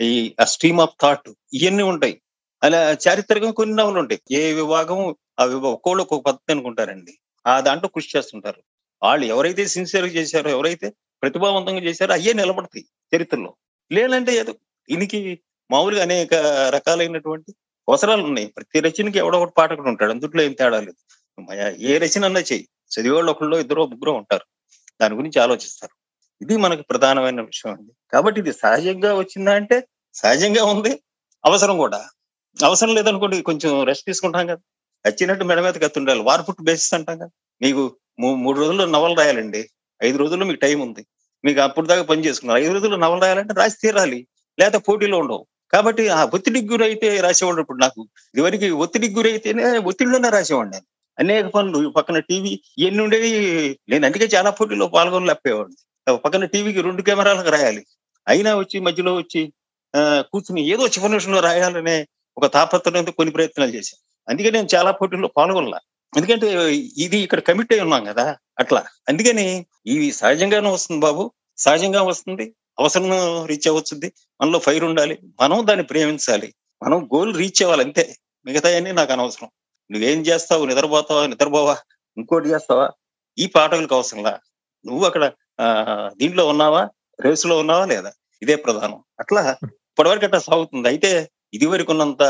ఈ 0.00 0.10
స్ట్రీమ్ 0.44 0.80
ఆఫ్ 0.80 0.94
థాట్ 1.02 1.28
ఇవన్నీ 1.54 1.82
ఉంటాయి. 1.82 2.14
అలా 2.62 2.92
చారిత్రకం 3.04 3.52
కొన్ని 3.52 3.76
నవలు 3.76 3.98
ఉంటాయి. 3.98 4.20
ఏ 4.32 4.52
విభాగం 4.52 5.00
ఆ 5.40 5.44
విభాగం 5.44 5.72
ఒక్కోళ్ళు 5.72 6.02
ఒక్కొక్క 6.02 6.26
పద్ధతి 6.26 6.52
అనుకుంటారండి. 6.52 7.12
ఆ 7.46 7.60
దాంట్లో 7.60 7.88
కృషి 7.88 8.18
చేస్తుంటారు. 8.18 8.60
వాళ్ళు 9.02 9.26
ఎవరైతే 9.26 9.66
సిన్సియర్గా 9.66 10.12
చేశారో 10.12 10.50
ఎవరైతే 10.50 10.88
ప్రతిభావంతంగా 11.22 11.80
చేశారో 11.80 12.12
అయ్యే 12.12 12.32
నిలబడతాయి 12.32 12.84
చరిత్రలో. 13.12 13.50
లేదంటే 13.92 14.32
ఏదో 14.32 14.52
దీనికి 14.90 15.40
మామూలుగా 15.70 16.02
అనేక 16.02 16.34
రకాలైనటువంటి 16.74 17.54
అవసరాలు 17.88 18.22
ఉన్నాయి. 18.22 18.46
ప్రతి 18.46 18.80
రచనకి 18.80 19.18
ఎవడో 19.18 19.38
ఒకటి 19.38 19.54
పాఠకుడు 19.58 19.88
ఉంటాడు. 19.88 20.10
అందుట్లో 20.10 20.42
ఏం 20.42 20.52
తేడా 20.52 20.80
లేదు. 20.80 20.94
ఏ 21.78 21.98
రచన 21.98 22.24
అన్నా 22.24 22.40
చెయ్యి. 22.40 22.68
చదివేవాళ్ళు 22.90 23.30
ఒకళ్ళు 23.30 23.56
ఇద్దరు 23.56 23.86
ముగ్గురు 23.86 24.10
ఉంటారు. 24.10 24.42
దాని 25.00 25.14
గురించి 25.14 25.42
ఆలోచిస్తారు. 25.42 26.00
ఇది 26.44 26.56
మనకి 26.56 26.82
ప్రధానమైన 26.82 27.40
విషయం 27.40 27.72
అండి. 27.72 27.92
కాబట్టి 28.12 28.40
ఇది 28.40 28.52
సహజంగా 28.52 29.14
వచ్చిందా 29.14 29.54
అంటే 29.54 29.88
సహజంగా 30.14 30.64
ఉంది. 30.64 31.02
అవసరం 31.44 31.76
కూడా. 31.76 32.08
అవసరం 32.64 32.94
లేదనుకోండి 32.94 33.42
కొంచెం 33.42 33.84
రెస్ట్ 33.84 34.06
తీసుకుంటాం 34.06 34.46
కదా. 34.46 34.58
వచ్చినట్టు 35.06 35.44
మెడ 35.44 35.60
మీద 35.60 35.74
కత్తుండాలి 35.74 36.20
వార్ 36.20 36.62
బేసిస్ 36.62 36.94
అంటాం 36.94 37.18
కదా. 37.18 37.30
మీకు 37.62 37.96
మూ- 38.20 38.36
మూడు 38.36 38.60
రోజుల్లో 38.60 38.86
నవలు 38.86 39.14
రాయాలండి. 39.14 39.70
ఐదు 40.02 40.18
రోజుల్లో 40.18 40.46
మీకు 40.46 40.60
టైం 40.60 40.80
ఉంది. 40.80 41.06
మీకు 41.44 41.60
అప్పుడు 41.60 41.86
దాకా 41.86 42.02
పని 42.02 42.24
చేసుకున్నారు. 42.24 42.62
ఐదు 42.62 42.72
రోజుల్లో 42.72 42.96
నవలు 42.96 43.20
రాయాలంటే 43.20 43.54
రాసి 43.56 43.76
తీరాలి. 43.82 44.26
లేదా 44.60 44.78
పోటీలో 44.78 45.18
ఉండవు. 45.18 45.46
కాబట్టి 45.72 46.08
ఆ 46.08 46.24
ఒత్తిడికి 46.24 46.66
గురైతే 46.66 47.20
రాసేవాడు 47.20 47.60
ఇప్పుడు 47.60 47.78
నాకు. 47.78 48.08
ఇదివరకు 48.34 48.74
ఒత్తిడికి 48.74 49.14
గురైతేనే 49.14 49.78
ఒత్తిడిలోనే 49.78 50.28
రాసేవాడిని 50.30 50.76
నేను. 50.76 50.86
అనేక 51.18 51.46
పనులు. 51.46 51.88
ఈ 51.88 51.92
పక్కన 51.92 52.18
టీవీ 52.18 52.62
ఎన్ని 52.78 53.02
ఉండేవి. 53.02 53.78
నేను 53.88 54.06
అందుకే 54.06 54.24
చాలా 54.24 54.50
పోటీలో 54.50 54.86
పాల్గొనలేకపోయేవాడిని 54.86 56.16
పక్కన 56.16 56.44
టీవీకి 56.44 56.80
రెండు 56.80 57.02
కెమెరాలకు 57.02 57.50
రాయాలి. 57.50 57.86
అయినా 58.28 58.56
వచ్చి 58.56 58.80
మధ్యలో 58.80 59.14
వచ్చి 59.14 59.52
ఆ, 59.96 60.24
కూర్చుని 60.32 60.68
ఏదో 60.68 60.86
చివరి 60.86 61.08
నిమిషంలో 61.08 61.40
రాయాలనే 61.40 62.06
ఒక 62.38 62.46
తాపత్రయంతో 62.46 63.12
కొన్ని 63.12 63.32
ప్రయత్నాలు 63.32 63.70
చేశాను. 63.70 64.30
అందుకే 64.30 64.50
నేను 64.50 64.68
చాలా 64.74 64.90
పోటీల్లో 64.90 65.28
పాల్గొనలా. 65.28 65.78
ఎందుకంటే 66.16 66.46
ఇది 66.96 67.18
ఇక్కడ 67.18 67.40
కమిట్ 67.40 67.72
అయి 67.72 67.80
ఉన్నాం 67.80 68.04
కదా 68.04 68.36
అట్లా. 68.58 68.80
అందుకని 69.08 69.66
ఇవి 69.86 70.12
సహజంగానే 70.12 70.70
వస్తుంది 70.70 71.00
బాబు. 71.00 71.32
సహజంగా 71.58 72.02
వస్తుంది 72.02 72.54
అవసరం 72.78 73.06
రీచ్ 73.46 73.68
అవ్వచ్చుంది 73.68 74.12
మనలో 74.40 74.58
ఫైర్ 74.58 74.84
ఉండాలి. 74.84 75.18
మనం 75.40 75.66
దాన్ని 75.66 75.84
ప్రేమించాలి. 75.84 76.54
మనం 76.82 77.08
గోల్ 77.14 77.36
రీచ్ 77.36 77.62
అవ్వాలి 77.62 77.82
అంతే. 77.82 78.02
మిగతా 78.02 78.16
మిగతాయన్నీ 78.46 78.92
నాకు 78.92 79.12
అనవసరం. 79.12 79.50
నువ్వేం 79.90 80.20
చేస్తావు? 80.20 80.64
నిద్రపోతావా? 80.64 81.26
నిద్రపోవా? 81.26 81.76
ఇంకోటి 82.16 82.48
చేస్తావా? 82.48 82.90
ఈ 83.38 83.46
పాఠకులకు 83.46 83.94
అవసరంలా 83.94 84.40
నువ్వు 84.86 85.04
అక్కడ 85.06 85.32
ఆ, 85.60 85.64
దీంట్లో 86.16 86.46
ఉన్నావా? 86.46 86.88
రేసులో 87.20 87.58
ఉన్నావా? 87.58 87.84
లేదా? 87.84 88.12
ఇదే 88.42 88.56
ప్రధానం. 88.56 89.04
అట్లా 89.20 89.56
ఇప్పటివరకు 89.64 90.24
అట్లా 90.24 90.38
సాగుతుంది. 90.38 90.88
అయితే 90.88 91.30
ఇది 91.54 91.66
వరకు 91.66 91.92
ఉన్నంత 91.92 92.22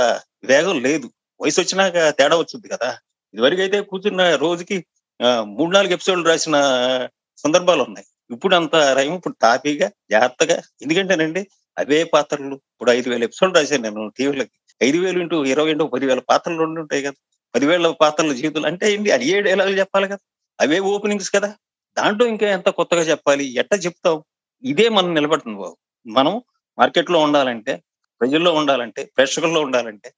వేగం 0.44 0.80
లేదు. 0.82 1.10
వయసు 1.40 1.60
వచ్చినాక 1.60 2.08
తేడా 2.10 2.36
వచ్చింది 2.36 2.68
కదా. 2.68 2.98
ఇదివరకు 3.34 3.62
అయితే 3.62 3.78
కూర్చున్న 3.90 4.22
రోజుకి 4.44 4.76
ఆ, 5.20 5.28
మూడు 5.56 5.70
నాలుగు 5.74 5.92
ఎపిసోడ్లు 5.92 6.26
రాసిన 6.28 6.56
సందర్భాలు 7.44 7.82
ఉన్నాయి. 7.82 8.06
ఇప్పుడు 8.30 8.54
అంత 8.56 8.76
రైమ్ 8.98 9.14
ఇప్పుడు 9.16 9.36
టాపీగా 9.42 9.88
జాగ్రత్తగా 10.10 10.56
ఎందుకంటేనండి 10.84 11.42
అవే 11.76 11.98
పాత్రలు 12.12 12.54
ఇప్పుడు 12.70 12.90
ఐదు 12.90 13.08
వేల 13.10 13.22
ఎపిసోడ్లు 13.24 13.56
రాశాను 13.58 13.82
నేను 13.86 14.02
టీవీలకి 14.18 14.54
ఐదు 14.80 14.98
వేలు 14.98 15.18
ఇంటూ 15.20 15.36
ఇరవై 15.52 15.70
ఇంటూ 15.70 15.86
పదివేల 15.94 16.20
పాత్రలు 16.30 16.58
రెండు 16.62 16.80
ఉంటాయి 16.80 17.02
కదా. 17.02 17.18
పదివేల 17.54 17.90
పాత్రల 18.02 18.32
జీవితాలు 18.32 18.66
అంటే 18.70 18.86
ఏంటి? 18.94 19.10
అది 19.12 19.24
ఏ 19.30 19.40
డైలాగులు 19.46 19.78
చెప్పాలి 19.80 20.06
కదా. 20.08 20.22
అవే 20.58 20.78
ఓపెనింగ్స్ 20.92 21.30
కదా. 21.36 21.50
దాంట్లో 21.96 22.26
ఇంకా 22.32 22.46
ఎంత 22.56 22.68
కొత్తగా 22.78 23.04
చెప్పాలి? 23.10 23.46
ఎట్ట 23.60 23.72
చెప్తావు? 23.86 24.18
ఇదే 24.64 24.86
మనం 24.90 25.10
నిలబడుతుంది 25.14 25.58
బాబు. 25.62 25.76
మనం 26.06 26.34
మార్కెట్లో 26.78 27.18
ఉండాలంటే 27.26 27.72
ప్రజల్లో 28.20 28.52
ఉండాలంటే 28.54 29.02
ప్రేక్షకుల్లో 29.16 29.60
ఉండాలంటే 29.66 30.08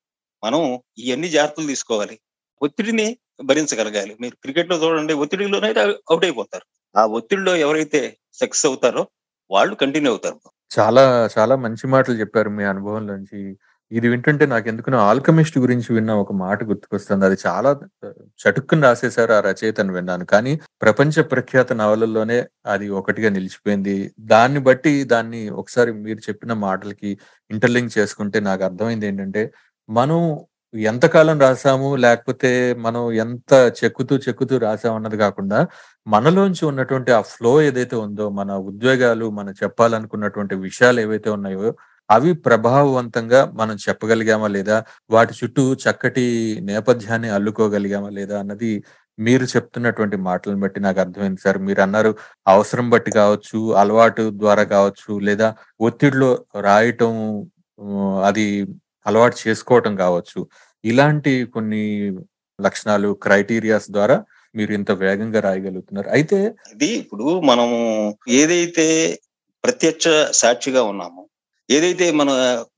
మనం 0.42 0.60
ఇవన్నీ 1.02 1.28
జాగ్రత్తలు 1.28 1.66
తీసుకోవాలి. 1.66 2.16
ఒత్తిడిని 2.62 3.16
భరించగలగాలి. 3.44 4.16
మీరు 4.20 4.34
క్రికెట్లో 4.34 4.76
చూడండి 4.76 5.12
ఒత్తిడిలోనే 5.12 5.70
అవుట్ 6.10 6.24
అయిపోతారు. 6.24 6.66
ఆ 6.96 7.06
ఒత్తిడిలో 7.06 7.56
ఎవరైతే 7.56 8.16
సక్సెస్ 8.32 8.66
అవుతారో 8.66 9.06
వాళ్ళు 9.50 9.74
కంటిన్యూ 9.74 10.10
అవుతారు. 10.10 10.38
చాలా 10.78 11.28
చాలా 11.38 11.56
మంచి 11.56 11.86
మాటలు 11.86 12.14
చెప్పారు 12.14 12.50
మీ 12.50 12.64
అనుభవంలోంచి 12.64 13.56
ఇది 13.92 14.08
వింటుంటే 14.08 14.46
నాకు 14.46 14.68
ఎందుకునో 14.68 14.98
ఆల్కమిస్ట్ 14.98 15.58
గురించి 15.58 15.94
విన్న 15.94 16.12
ఒక 16.12 16.32
మాట 16.32 16.64
గుర్తుకొస్తుంది. 16.64 17.24
అది 17.26 17.36
చాలా 17.46 17.70
చటుక్కుని 18.42 18.82
రాసేశారు 18.82 19.32
ఆ 19.32 19.40
రచయితను 19.40 19.92
విన్నాను. 19.92 20.24
కానీ 20.24 20.60
ప్రపంచ 20.82 21.22
ప్రఖ్యాత 21.22 21.72
నవలల్లోనే 21.72 22.44
అది 22.66 22.88
ఒకటిగా 22.88 23.30
నిలిచిపోయింది. 23.30 24.12
దాన్ని 24.20 24.60
బట్టి 24.60 25.04
దాన్ని 25.04 25.48
ఒకసారి 25.50 25.92
మీరు 25.92 26.18
చెప్పిన 26.18 26.52
మాటలకి 26.52 27.18
ఇంటర్లింక్ 27.50 27.98
చేసుకుంటే 27.98 28.40
నాకు 28.40 28.64
అర్థమైంది 28.64 29.06
ఏంటంటే 29.06 29.52
మనం 29.90 30.18
ఎంతకాలం 30.74 31.36
రాసాము 31.40 31.88
లేకపోతే 31.96 32.50
మనం 32.78 33.02
ఎంత 33.22 33.50
చెక్కుతూ 33.78 34.14
చెక్కుతూ 34.18 34.54
రాసాము 34.58 34.96
అన్నది 34.96 35.16
కాకుండా 35.18 35.58
మనలోంచి 36.06 36.62
ఉన్నటువంటి 36.70 37.10
ఆ 37.12 37.20
ఫ్లో 37.32 37.52
ఏదైతే 37.62 37.96
ఉందో 38.04 38.26
మన 38.38 38.52
ఉద్వేగాలు 38.70 39.26
మనం 39.30 39.52
చెప్పాలనుకున్నటువంటి 39.62 40.54
విషయాలు 40.66 41.00
ఏవైతే 41.00 41.30
ఉన్నాయో 41.36 41.68
అవి 42.10 42.30
ప్రభావవంతంగా 42.46 43.40
మనం 43.52 43.76
చెప్పగలిగామా 43.84 44.48
లేదా 44.48 44.76
వాటి 45.10 45.34
చుట్టూ 45.40 45.64
చక్కటి 45.84 46.24
నేపథ్యాన్ని 46.70 47.30
అల్లుకోగలిగామా 47.36 48.10
లేదా 48.18 48.36
అన్నది 48.42 48.72
మీరు 49.18 49.44
చెప్తున్నటువంటి 49.52 50.16
మాటలను 50.26 50.60
బట్టి 50.60 50.78
నాకు 50.80 50.98
అర్థమైంది 51.00 51.40
సార్. 51.44 51.58
మీరు 51.66 51.80
అన్నారు 51.82 52.10
అవసరం 52.46 52.86
బట్టి 52.90 53.10
కావచ్చు 53.12 53.58
అలవాటు 53.82 54.22
ద్వారా 54.36 54.64
కావచ్చు 54.72 55.12
లేదా 55.28 55.48
ఒత్తిడిలో 55.80 56.30
రాయటం 56.62 57.12
అది 58.24 58.46
అలవాటు 59.06 59.36
చేసుకోవటం 59.48 59.96
కావచ్చు. 59.96 60.46
ఇలాంటి 60.84 61.44
కొన్ని 61.44 61.82
లక్షణాలు 62.58 63.12
క్రైటీరియాస్ 63.14 63.90
ద్వారా 63.90 64.24
మీరు 64.54 64.72
ఇంత 64.72 64.90
వేగంగా 64.90 65.40
రాయగలుగుతున్నారు. 65.40 66.08
అయితే 66.08 66.38
ఇది 66.72 66.86
ఇప్పుడు 66.86 67.40
మనము 67.40 67.78
ఏదైతే 68.28 69.18
ప్రత్యక్ష 69.64 70.08
సాక్షిగా 70.30 70.82
ఉన్నామో 70.82 71.28
ఏదైతే 71.70 72.12
మన 72.12 72.30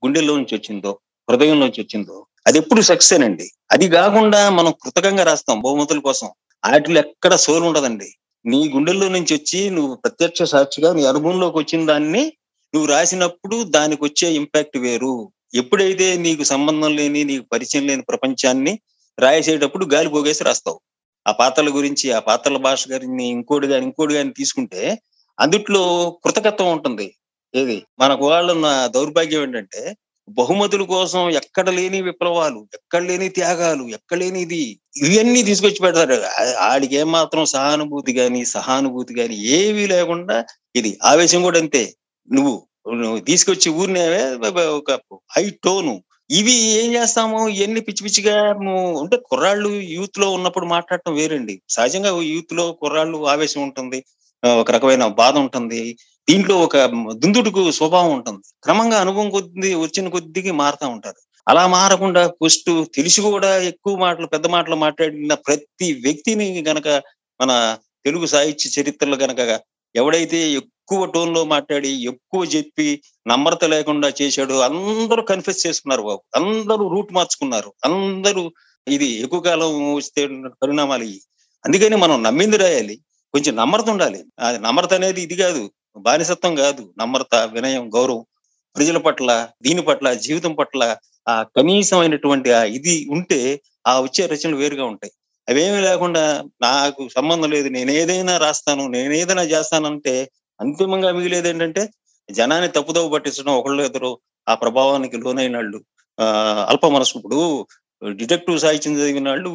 గుండెల్లో 0.05 0.37
నుంచి 0.37 0.55
వచ్చిందో 0.55 0.91
హృదయం 1.29 1.59
నుంచి 1.59 1.81
వచ్చిందో 1.81 2.25
అది 2.47 2.57
ఎప్పుడు 2.57 2.81
సక్సెస్ 2.81 3.21
అండి 3.21 3.47
అది 3.71 3.89
కాకుండా 3.89 4.49
మనం 4.49 4.71
కృతకంగా 4.83 5.23
రాస్తాం 5.23 5.61
బహుమతుల 5.61 5.99
కోసం. 5.99 6.27
వాటిలో 6.63 6.99
ఎక్కడ 6.99 7.33
సోలు 7.35 7.65
ఉండదండి. 7.65 8.09
నీ 8.45 8.69
గుండెల్లో 8.69 9.07
నుంచి 9.09 9.33
వచ్చి 9.33 9.69
నువ్వు 9.69 9.95
ప్రత్యక్ష 9.95 10.43
సాక్షిగా 10.43 10.93
నీ 10.93 11.05
అనుభవంలోకి 11.05 11.57
వచ్చిన 11.57 11.85
దాన్ని 11.85 12.23
నువ్వు 12.73 12.87
రాసినప్పుడు 12.89 13.63
దానికి 13.63 14.03
వచ్చే 14.03 14.27
ఇంపాక్ట్ 14.33 14.77
వేరు. 14.77 15.31
ఎప్పుడైతే 15.55 16.07
నీకు 16.17 16.43
సంబంధం 16.43 16.95
లేని 16.95 17.23
నీకు 17.23 17.45
పరిచయం 17.53 17.87
లేని 17.87 18.01
ప్రపంచాన్ని 18.01 18.73
రాసేటప్పుడు 19.17 19.85
గాలి 19.93 20.09
పోగేసి 20.09 20.43
రాస్తావు. 20.43 20.79
ఆ 21.25 21.31
పాత్రల 21.31 21.69
గురించి 21.69 22.11
ఆ 22.11 22.19
పాత్రల 22.19 22.57
భాష 22.57 22.89
గారిని 22.91 23.27
ఇంకోటి 23.27 23.67
కానీ 23.67 23.85
ఇంకోటి 23.85 24.13
కానీ 24.13 24.31
తీసుకుంటే 24.37 24.81
అందుట్లో 25.39 25.83
కృతకత్వం 26.25 26.71
ఉంటుంది. 26.71 27.07
ఏది? 27.53 27.77
మనకు 27.99 28.23
వాళ్ళన్న 28.27 28.67
దౌర్భాగ్యం 28.95 29.43
ఏంటంటే 29.43 29.81
బహుమతుల 30.27 30.83
కోసం 30.83 31.29
ఎక్కడ 31.29 31.69
లేని 31.69 32.01
విప్లవాలు 32.01 32.67
ఎక్కడ 32.73 33.03
లేని 33.03 33.29
త్యాగాలు 33.29 33.83
ఎక్కడ 33.89 34.17
లేని 34.17 34.39
ఇది 34.41 34.61
ఇవన్నీ 35.03 35.43
తీసుకొచ్చి 35.43 35.81
పెడతారు. 35.81 36.17
ఆడికి 36.59 36.95
ఏమాత్రం 36.95 37.45
సహానుభూతి 37.45 38.13
కానీ 38.13 38.45
సహానుభూతి 38.45 39.13
కానీ 39.15 39.35
ఏమీ 39.59 39.87
లేకుండా 39.87 40.37
ఇది 40.75 40.97
ఆవేశం 41.03 41.41
కూడా 41.41 41.59
అంతే. 41.59 41.83
నువ్వు 42.27 42.55
తీసుకొచ్చి 43.19 43.69
ఊరినే 43.71 44.05
ఒక 44.79 44.91
హై 45.35 45.49
టోను. 45.63 46.03
ఇవి 46.29 46.53
ఏం 46.53 46.93
చేస్తాము? 46.93 47.47
ఇవన్నీ 47.47 47.79
పిచ్చి 47.79 48.03
పిచ్చిగా 48.03 48.35
అంటే 49.01 49.17
కుర్రాళ్ళు 49.17 49.69
యూత్లో 49.69 50.29
ఉన్నప్పుడు 50.31 50.65
మాట్లాడటం 50.65 51.13
వేరండి. 51.15 51.61
సహజంగా 51.69 52.21
యూత్లో 52.21 52.71
కుర్రాళ్ళు 52.71 53.27
ఆవేశం 53.27 53.61
ఉంటుంది. 53.61 54.05
ఒక 54.43 54.71
రకమైన 54.71 55.07
బాధ 55.07 55.37
ఉంటుంది. 55.37 55.97
దీంట్లో 56.29 56.55
ఒక 56.59 56.77
దుందుడుకు 57.13 57.71
స్వభావం 57.71 58.13
ఉంటుంది. 58.13 58.41
క్రమంగా 58.63 58.97
అనుభవం 58.99 59.29
కొద్ది 59.29 59.75
వచ్చిన 59.75 60.09
కొద్దికి 60.09 60.51
మారుతూ 60.51 60.87
ఉంటారు. 60.87 61.19
అలా 61.47 61.67
మారకుండా 61.67 62.27
ఫస్ట్ 62.27 62.69
తెలిసి 62.95 63.21
కూడా 63.21 63.57
ఎక్కువ 63.57 63.95
మాటలు 63.97 64.27
పెద్ద 64.27 64.47
మాటలు 64.47 64.75
మాట్లాడిన 64.75 65.33
ప్రతి 65.33 65.93
వ్యక్తిని 65.93 66.63
గనక 66.67 66.87
మన 67.41 67.77
తెలుగు 68.05 68.25
సాహిత్య 68.25 68.81
చరిత్రలో 68.81 69.17
గనక 69.17 69.59
ఎవడైతే 69.95 70.39
ఎక్కువ 70.85 71.05
టోన్లో 71.05 71.45
మాట్లాడి 71.45 71.89
ఎక్కువ 71.89 72.43
చెప్పి 72.43 73.01
నమ్రత 73.27 73.65
లేకుండా 73.65 74.11
చేశాడు. 74.21 74.53
అందరూ 74.53 75.21
కన్ఫ్యూజ్ 75.21 75.67
చేసుకున్నారు 75.67 76.01
బాబు. 76.01 76.21
అందరూ 76.35 76.87
రూట్ 76.87 77.13
మార్చుకున్నారు. 77.13 77.73
అందరూ 77.85 78.43
ఇది 78.87 79.05
ఎక్కువ 79.05 79.39
కాలం 79.39 79.93
వస్తే 79.95 80.25
పరిణామాలు 80.61 81.03
ఇవి 81.03 81.21
అందుకని 81.65 81.95
మనం 81.95 82.23
నమ్మింది 82.23 82.57
రాయాలి. 82.57 82.95
కొంచెం 83.33 83.55
నమ్రత 83.55 83.89
ఉండాలి. 83.89 84.23
నమ్రత 84.57 84.93
అనేది 84.93 85.21
ఇది 85.21 85.35
కాదు. 85.35 85.63
బానిసత్వం 85.97 86.55
కాదు. 86.55 86.93
నమ్రత 86.99 87.35
వినయం 87.53 87.89
గౌరవం 87.95 88.25
ప్రజల 88.75 88.97
పట్ల 88.97 89.47
దీని 89.61 89.81
పట్ల 89.81 90.13
జీవితం 90.13 90.53
పట్ల 90.53 90.95
ఆ 91.29 91.43
కనీసమైనటువంటి 91.43 92.51
ఆ 92.51 92.63
ఇది 92.63 93.07
ఉంటే 93.11 93.61
ఆ 93.87 93.99
వచ్చే 93.99 94.25
రచనలు 94.25 94.55
వేరుగా 94.55 94.85
ఉంటాయి. 94.85 95.13
అవేమీ 95.49 95.81
లేకుండా 95.81 96.23
నాకు 96.61 97.09
సంబంధం 97.15 97.49
లేదు. 97.49 97.69
నేను 97.69 97.91
ఏదైనా 97.91 98.37
రాస్తాను. 98.37 98.87
నేను 98.87 99.13
ఏదైనా 99.13 99.43
చేస్తానంటే 99.53 100.15
అంతిమంగా 100.59 101.11
మిగిలేదు 101.11 101.47
ఏంటంటే 101.47 101.83
జనాన్ని 102.29 102.69
తప్పుదోవ 102.69 103.09
పట్టించడం 103.09 103.53
ఒకళ్ళు 103.53 103.83
ఇద్దరు 103.83 104.11
ఆ 104.47 104.53
ప్రభావానికి 104.55 105.17
లోనైన 105.17 105.55
వాళ్ళు 105.55 105.79
ఆ 106.17 106.25
అల్ప 106.69 106.85
మనసు 106.87 107.13
ఇప్పుడు 107.17 107.39
డిటెక్టివ్ 108.01 108.59
సాహిత్యం 108.59 108.95
చదివిన 108.97 109.29
వాళ్ళు 109.29 109.51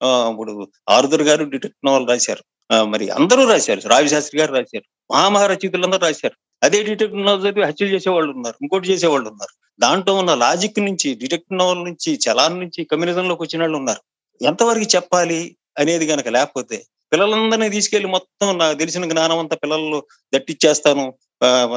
ఆ, 0.00 0.08
ఇప్పుడు 0.32 0.52
ఆరుదర్ 0.88 1.22
గారు 1.22 1.44
డిటెక్టివ్ 1.44 1.86
నవల్ 1.86 2.08
రాశారు. 2.08 2.42
మరి 2.86 3.10
అందరూ 3.10 3.48
రాశారు. 3.48 3.88
రావిశాస్త్రి 3.88 4.40
గారు 4.40 4.52
రాశారు. 4.52 4.84
మహామహారచయితులందరూ 5.10 6.02
రాశారు. 6.02 6.36
అదే 6.62 6.78
డిటెక్టివ్ 6.82 7.22
నవల్ 7.22 7.42
చదివి 7.42 7.66
హత్యలు 7.66 7.90
చేసేవాళ్ళు 7.90 8.30
ఉన్నారు. 8.32 8.56
ఇంకోటి 8.62 8.88
చేసేవాళ్ళు 8.88 9.28
ఉన్నారు. 9.30 9.52
దాంట్లో 9.80 10.14
ఉన్న 10.14 10.34
లాజిక్ 10.34 10.78
నుంచి 10.80 11.14
డిటెక్ట్ 11.14 11.52
నవల్ 11.52 11.84
నుంచి 11.84 12.18
చలాన్ 12.24 12.60
నుంచి 12.60 12.84
కమ్యూనిజంలోకి 12.84 13.42
వచ్చిన 13.42 13.60
వాళ్ళు 13.62 13.78
ఉన్నారు. 13.78 14.02
ఎంతవరకు 14.40 14.88
చెప్పాలి 14.96 15.40
అనేది 15.78 16.06
గనక 16.06 16.28
లేకపోతే 16.28 16.78
పిల్లలందరినీ 17.12 17.68
తీసుకెళ్ళి 17.68 18.08
మొత్తం 18.08 18.58
నాకు 18.58 18.76
తెలిసిన 18.78 19.04
జ్ఞానం 19.08 19.38
అంతా 19.38 19.56
పిల్లలు 19.56 19.98
దట్టిచ్చేస్తాను. 20.34 21.04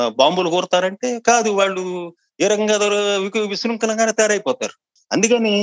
బాంబులు 0.10 0.50
కోరుతారంటే 0.50 1.20
కాదు 1.20 1.50
వాళ్ళు 1.50 1.84
ఏ 2.42 2.48
రంగా 2.48 2.76
విశృంఖలంగానే 3.54 4.12
తయారైపోతారు. 4.12 4.76
అందుకని 5.12 5.56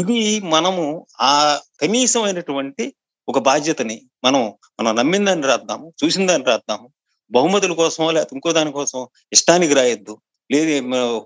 ఇది 0.00 0.40
మనము 0.54 0.84
ఆ 1.20 1.60
కనీసమైనటువంటి 1.80 2.84
ఒక 3.28 3.38
బాధ్యతని 3.38 3.96
మనం 4.24 4.42
మనం 4.80 4.96
నమ్మిన 4.96 5.24
దాన్ని 5.24 5.46
రాద్దాము 5.46 5.86
చూసిన 6.00 6.26
దాన్ని 6.26 6.46
రాద్దాము. 6.46 6.86
బహుమతుల 7.30 7.72
కోసమో 7.72 8.10
లేకపోతే 8.10 8.34
ఇంకో 8.36 8.50
దాని 8.52 8.72
కోసం 8.72 9.00
ఇష్టానికి 9.32 9.74
రాయొద్దు. 9.74 10.14
లేదు 10.50 10.72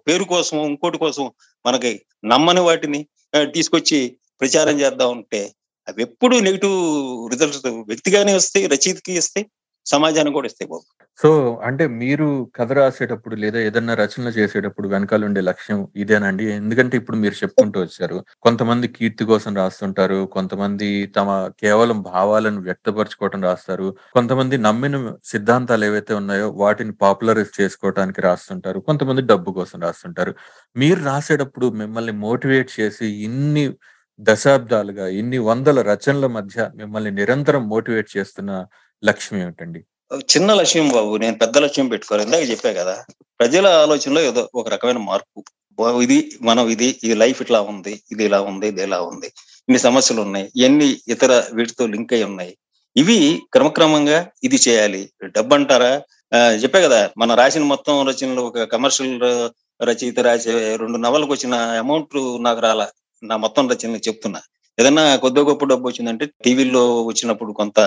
పేరు 0.06 0.24
కోసం 0.24 0.56
ఇంకోటి 0.70 0.98
కోసం 0.98 1.24
మనకి 1.66 1.90
నమ్మని 2.24 2.60
వాటిని 2.60 3.00
తీసుకొచ్చి 3.54 3.98
ప్రచారం 4.40 4.76
చేద్దాం 4.80 5.10
ఉంటే 5.10 5.40
అవి 5.88 6.02
ఎప్పుడు 6.02 6.36
నెగిటివ్ 6.48 6.76
రిజల్ట్స్ 7.34 7.62
వ్యక్తిగానే 7.92 8.34
వస్తాయి 8.40 8.66
రచయితకి 8.74 9.14
వస్తాయి 9.22 9.46
సమాజానికి 9.86 10.34
కూడా 10.36 10.48
ఇస్తాయి 10.50 10.68
బాబు. 10.70 10.84
సో 11.18 11.28
అంటే 11.62 11.84
మీరు 12.00 12.26
కథ 12.56 12.72
రాసేటప్పుడు 12.72 13.36
లేదా 13.36 13.58
ఏదన్నా 13.58 13.94
రచనలు 14.00 14.32
చేసేటప్పుడు 14.38 14.86
వెనకాల 14.88 15.22
ఉండే 15.24 15.40
లక్ష్యం 15.40 15.78
ఇదేనండి? 15.96 16.44
ఎందుకంటే 16.58 16.94
ఇప్పుడు 17.00 17.16
మీరు 17.16 17.36
చెప్పుకుంటూ 17.42 17.78
వచ్చారు 17.80 18.16
కొంతమంది 18.42 18.88
కీర్తి 18.88 19.24
కోసం 19.24 19.52
రాస్తుంటారు 19.56 20.18
కొంతమంది 20.36 20.88
తమ 21.16 21.28
కేవలం 21.62 21.98
భావాలను 22.12 22.60
వ్యక్తపరచుకోవటం 22.60 23.42
రాస్తారు 23.42 23.88
కొంతమంది 24.12 24.58
నమ్మిన 24.58 24.96
సిద్ధాంతాలు 25.24 25.86
ఏవైతే 25.90 26.14
ఉన్నాయో 26.14 26.48
వాటిని 26.62 26.94
పాపులరైజ్ 27.04 27.52
చేసుకోవటానికి 27.60 28.20
రాస్తుంటారు 28.20 28.80
కొంతమంది 28.80 29.24
డబ్బు 29.32 29.52
కోసం 29.52 29.80
రాస్తుంటారు. 29.80 30.34
మీరు 30.76 31.00
రాసేటప్పుడు 31.02 31.68
మిమ్మల్ని 31.82 32.16
మోటివేట్ 32.26 32.72
చేసి 32.80 33.08
ఇన్ని 33.28 33.66
దశాబ్దాలుగా 34.18 35.06
ఇన్ని 35.20 35.38
వందల 35.48 35.78
రచనల 35.90 36.26
మధ్య 36.36 36.70
మిమ్మల్ని 36.74 37.10
నిరంతరం 37.10 37.62
మోటివేట్ 37.68 38.08
చేస్తున్న 38.16 38.50
లక్ష్యం 39.02 39.36
ఏమిటండి? 39.42 39.80
చిన్న 40.32 40.50
లక్ష్యం 40.54 40.86
బాబు 40.88 41.12
నేను 41.16 41.36
పెద్ద 41.42 41.58
లక్ష్యం 41.58 41.88
పెట్టుకోవాలి 41.92 42.24
ఇందాక 42.26 42.44
చెప్పా 42.50 42.70
కదా 42.80 42.94
ప్రజల 43.40 43.66
ఆలోచనలో 43.84 44.20
ఏదో 44.20 44.42
ఒక 44.54 44.68
రకమైన 44.74 45.00
మార్పు. 45.10 45.40
ఇది 46.04 46.18
మనం 46.42 46.64
ఇది 46.74 46.88
ఈ 47.08 47.14
లైఫ్ 47.14 47.40
ఇట్లా 47.42 47.60
ఉంది 47.72 47.92
ఇది 48.12 48.24
ఇలా 48.28 48.40
ఉంది 48.50 48.66
ఇది 48.72 48.82
ఇలా 48.82 48.98
ఉంది. 49.10 49.28
ఇన్ని 49.68 49.78
సమస్యలు 49.78 50.20
ఉన్నాయి 50.26 50.46
ఇవన్నీ 50.60 50.88
ఇతర 51.14 51.32
వీటితో 51.56 51.86
లింక్ 51.94 52.12
అయి 52.16 52.24
ఉన్నాయి. 52.30 52.52
ఇవి 52.96 53.18
క్రమక్రమంగా 53.54 54.18
ఇది 54.46 54.58
చేయాలి. 54.66 55.02
డబ్బు 55.36 55.54
అంటారా 55.58 55.92
ఆ, 56.36 56.38
చెప్పా 56.62 56.78
కదా 56.86 57.00
మన 57.18 57.34
రాసిన 57.34 57.64
మొత్తం 57.72 57.94
రచనలు 58.08 58.42
ఒక 58.48 58.64
కమర్షియల్ 58.72 59.14
రచయిత 59.80 60.20
రాసే 60.26 60.52
రెండు 60.82 60.98
నవలకు 61.04 61.32
వచ్చిన 61.34 61.54
అమౌంట్ 61.82 62.16
నాకు 62.46 62.60
రాలా. 62.66 62.86
నా 63.22 63.36
మొత్తం 63.44 63.64
రచనలు 63.72 64.02
చెప్తున్నా. 64.08 64.40
ఏదన్నా 64.78 65.04
కొద్ది 65.22 65.40
గొప్ప 65.48 65.64
డబ్బు 65.70 65.86
వచ్చిందంటే 65.88 66.24
టీవీలో 66.44 66.82
వచ్చినప్పుడు 67.10 67.52
కొంత 67.60 67.78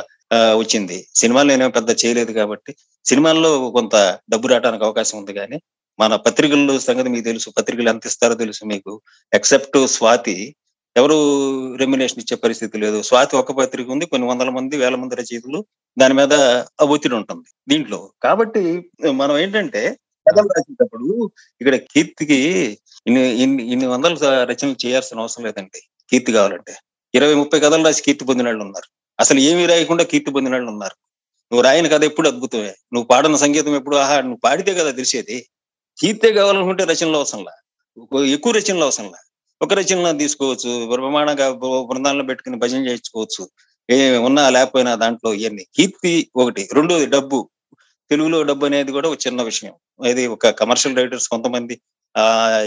వచ్చింది. 0.61 0.97
సినిమాలు 1.21 1.47
నేనేం 1.51 1.71
పెద్ద 1.77 1.89
చేయలేదు 2.01 2.31
కాబట్టి 2.39 2.71
సినిమాల్లో 3.05 3.51
కొంత 3.77 3.95
డబ్బు 4.33 4.49
రావడానికి 4.51 4.85
అవకాశం 4.87 5.15
ఉంది 5.21 5.33
కానీ 5.39 5.57
మన 5.99 6.15
పత్రికల్లో 6.25 6.73
సంగతి 6.87 7.09
మీకు 7.13 7.25
తెలుసు 7.29 7.53
పత్రికలు 7.57 7.89
ఎంత 7.93 8.05
ఇస్తారో 8.11 8.35
తెలుసు 8.43 8.63
మీకు. 8.73 8.93
ఎక్సెప్ట్ 9.37 9.77
స్వాతి 9.95 10.35
ఎవరు 10.95 11.17
రెమ్యునేషన్ 11.81 12.21
ఇచ్చే 12.23 12.35
పరిస్థితి 12.45 12.77
లేదు. 12.83 12.97
స్వాతి 13.09 13.33
ఒక 13.41 13.51
పత్రిక 13.59 13.89
ఉంది 13.95 14.05
కొన్ని 14.13 14.25
వందల 14.31 14.49
మంది 14.57 14.75
వేల 14.83 14.95
మంది 15.01 15.19
రచయితలు 15.19 15.59
దాని 15.97 16.15
మీద 16.19 16.33
ఒత్తిడి 16.93 17.15
ఉంటుంది 17.19 17.47
దీంట్లో. 17.71 17.99
కాబట్టి 18.25 18.63
మనం 19.21 19.35
ఏంటంటే 19.43 19.83
కథలు 20.25 20.49
రాసేటప్పుడు 20.55 21.07
ఇక్కడ 21.61 21.75
కీర్తికి 21.91 22.39
ఇన్ని 23.07 23.41
ఇన్ని 23.41 23.71
ఇన్ని 23.71 23.87
వందల 23.87 24.13
రచనలు 24.23 24.87
చేయాల్సిన 24.87 25.19
అవసరం 25.19 25.45
లేదండి. 25.45 25.81
కీర్తి 26.11 26.31
కావాలంటే. 26.31 26.75
ఇరవై 27.15 27.33
ముప్పై 27.33 27.59
కథలు 27.59 27.83
రాసి 27.83 28.03
కీర్తి 28.03 28.25
పొందిన 28.25 28.45
వాళ్ళు 28.45 28.63
ఉన్నారు. 28.63 28.91
అసలు 29.19 29.39
ఏమీ 29.39 29.65
రాయకుండా 29.65 30.03
కీర్తి 30.03 30.31
పొందిన 30.31 30.53
వాళ్ళు 30.53 30.71
ఉన్నారు. 30.71 30.95
నువ్వు 31.53 31.61
రాయని 31.61 31.89
కథ 31.89 32.03
ఎప్పుడు 32.03 32.27
అద్భుతమే. 32.27 32.67
నువ్వు 32.67 33.03
పాడిన 33.03 33.35
సంగీతం 33.35 33.75
ఎప్పుడు 33.75 33.97
ఆహా 33.97 34.21
నువ్వు 34.21 34.39
పాడితే 34.43 34.73
కదా 34.73 34.91
తెలిసేది. 34.91 35.49
కీర్తే 35.99 36.33
కావాలనుకుంటే 36.33 36.83
రచనలు 36.83 37.17
అవసరంలా? 37.17 37.51
ఎక్కువ 38.25 38.53
రచనలు 38.53 38.83
అవసరంలా? 38.83 39.17
ఒక 39.61 39.73
రచనలు 39.73 40.17
తీసుకోవచ్చు 40.17 40.85
బ్రహ్మాండంగా 40.85 41.51
బృందాలను 41.83 42.25
పెట్టుకుని 42.25 42.57
భజన 42.57 42.85
చేయించుకోవచ్చు. 42.85 43.49
ఏ 43.89 44.17
ఉన్నా 44.17 44.49
లేకపోయినా 44.49 44.95
దాంట్లో 44.95 45.33
ఇవన్నీ 45.33 45.65
కీర్తి 45.75 46.31
ఒకటి. 46.35 46.69
రెండోది 46.73 47.05
డబ్బు. 47.05 47.49
తెలుగులో 48.09 48.43
డబ్బు 48.43 48.65
అనేది 48.65 48.91
కూడా 48.91 49.09
ఒక 49.09 49.17
చిన్న 49.27 49.41
విషయం. 49.41 50.05
ఇది 50.07 50.27
ఒక 50.27 50.49
కమర్షియల్ 50.49 50.97
రైటర్స్ 50.97 51.29
కొంతమంది 51.29 51.81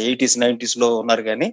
ఎయిటీస్ 0.07 0.41
నైన్టీస్లో 0.43 0.89
ఉన్నారు 1.03 1.23
కానీ 1.23 1.49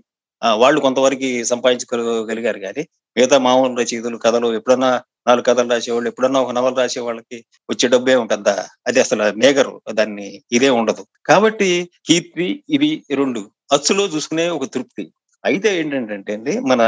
వాళ్ళు 0.61 0.79
కొంతవరకు 0.85 1.29
సంపాదించుకోగలిగారు 1.51 2.59
కానీ 2.59 2.83
మిగతా 3.15 3.37
మామూలు 3.47 3.75
రచయితలు 3.81 4.17
కథలు 4.25 4.47
ఎప్పుడన్నా 4.59 4.89
నాలుగు 5.27 5.45
కథలు 5.49 5.69
రాసేవాళ్ళు 5.73 6.09
ఎప్పుడన్నా 6.11 6.39
ఒక 6.45 6.53
నవలు 6.57 6.77
రాసే 6.81 7.01
వాళ్ళకి 7.07 7.37
వచ్చే 7.71 7.87
డబ్బే 7.93 8.13
పెద్ద 8.33 8.49
అది 8.87 8.99
అసలు 9.05 9.25
మేగరు 9.41 9.73
దాన్ని 9.99 10.27
ఇదే 10.57 10.69
ఉండదు. 10.79 11.03
కాబట్టి 11.29 11.69
కీర్తి 12.07 12.47
ఇది 12.75 12.89
రెండు 13.21 13.41
అచ్చులో 13.75 14.05
చూసుకునే 14.13 14.45
ఒక 14.57 14.67
తృప్తి. 14.75 15.05
అయితే 15.43 15.69
ఏంటంటే 15.79 16.33
అండి 16.37 16.53
మన 16.71 16.81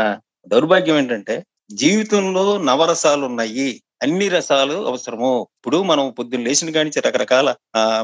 దౌర్భాగ్యం 0.52 0.98
ఏంటంటే 1.02 1.36
జీవితంలో 1.82 2.46
నవరసాలు 2.70 3.24
ఉన్నాయి 3.32 3.70
అన్ని 4.04 4.28
రసాలు 4.36 4.76
అవసరము. 4.89 5.32
ఇప్పుడు 5.58 5.78
మనం 5.92 6.06
పొద్దున్న 6.18 6.46
లేచిన 6.48 6.70
కానీ 6.78 6.89
రకరకాల 7.08 7.50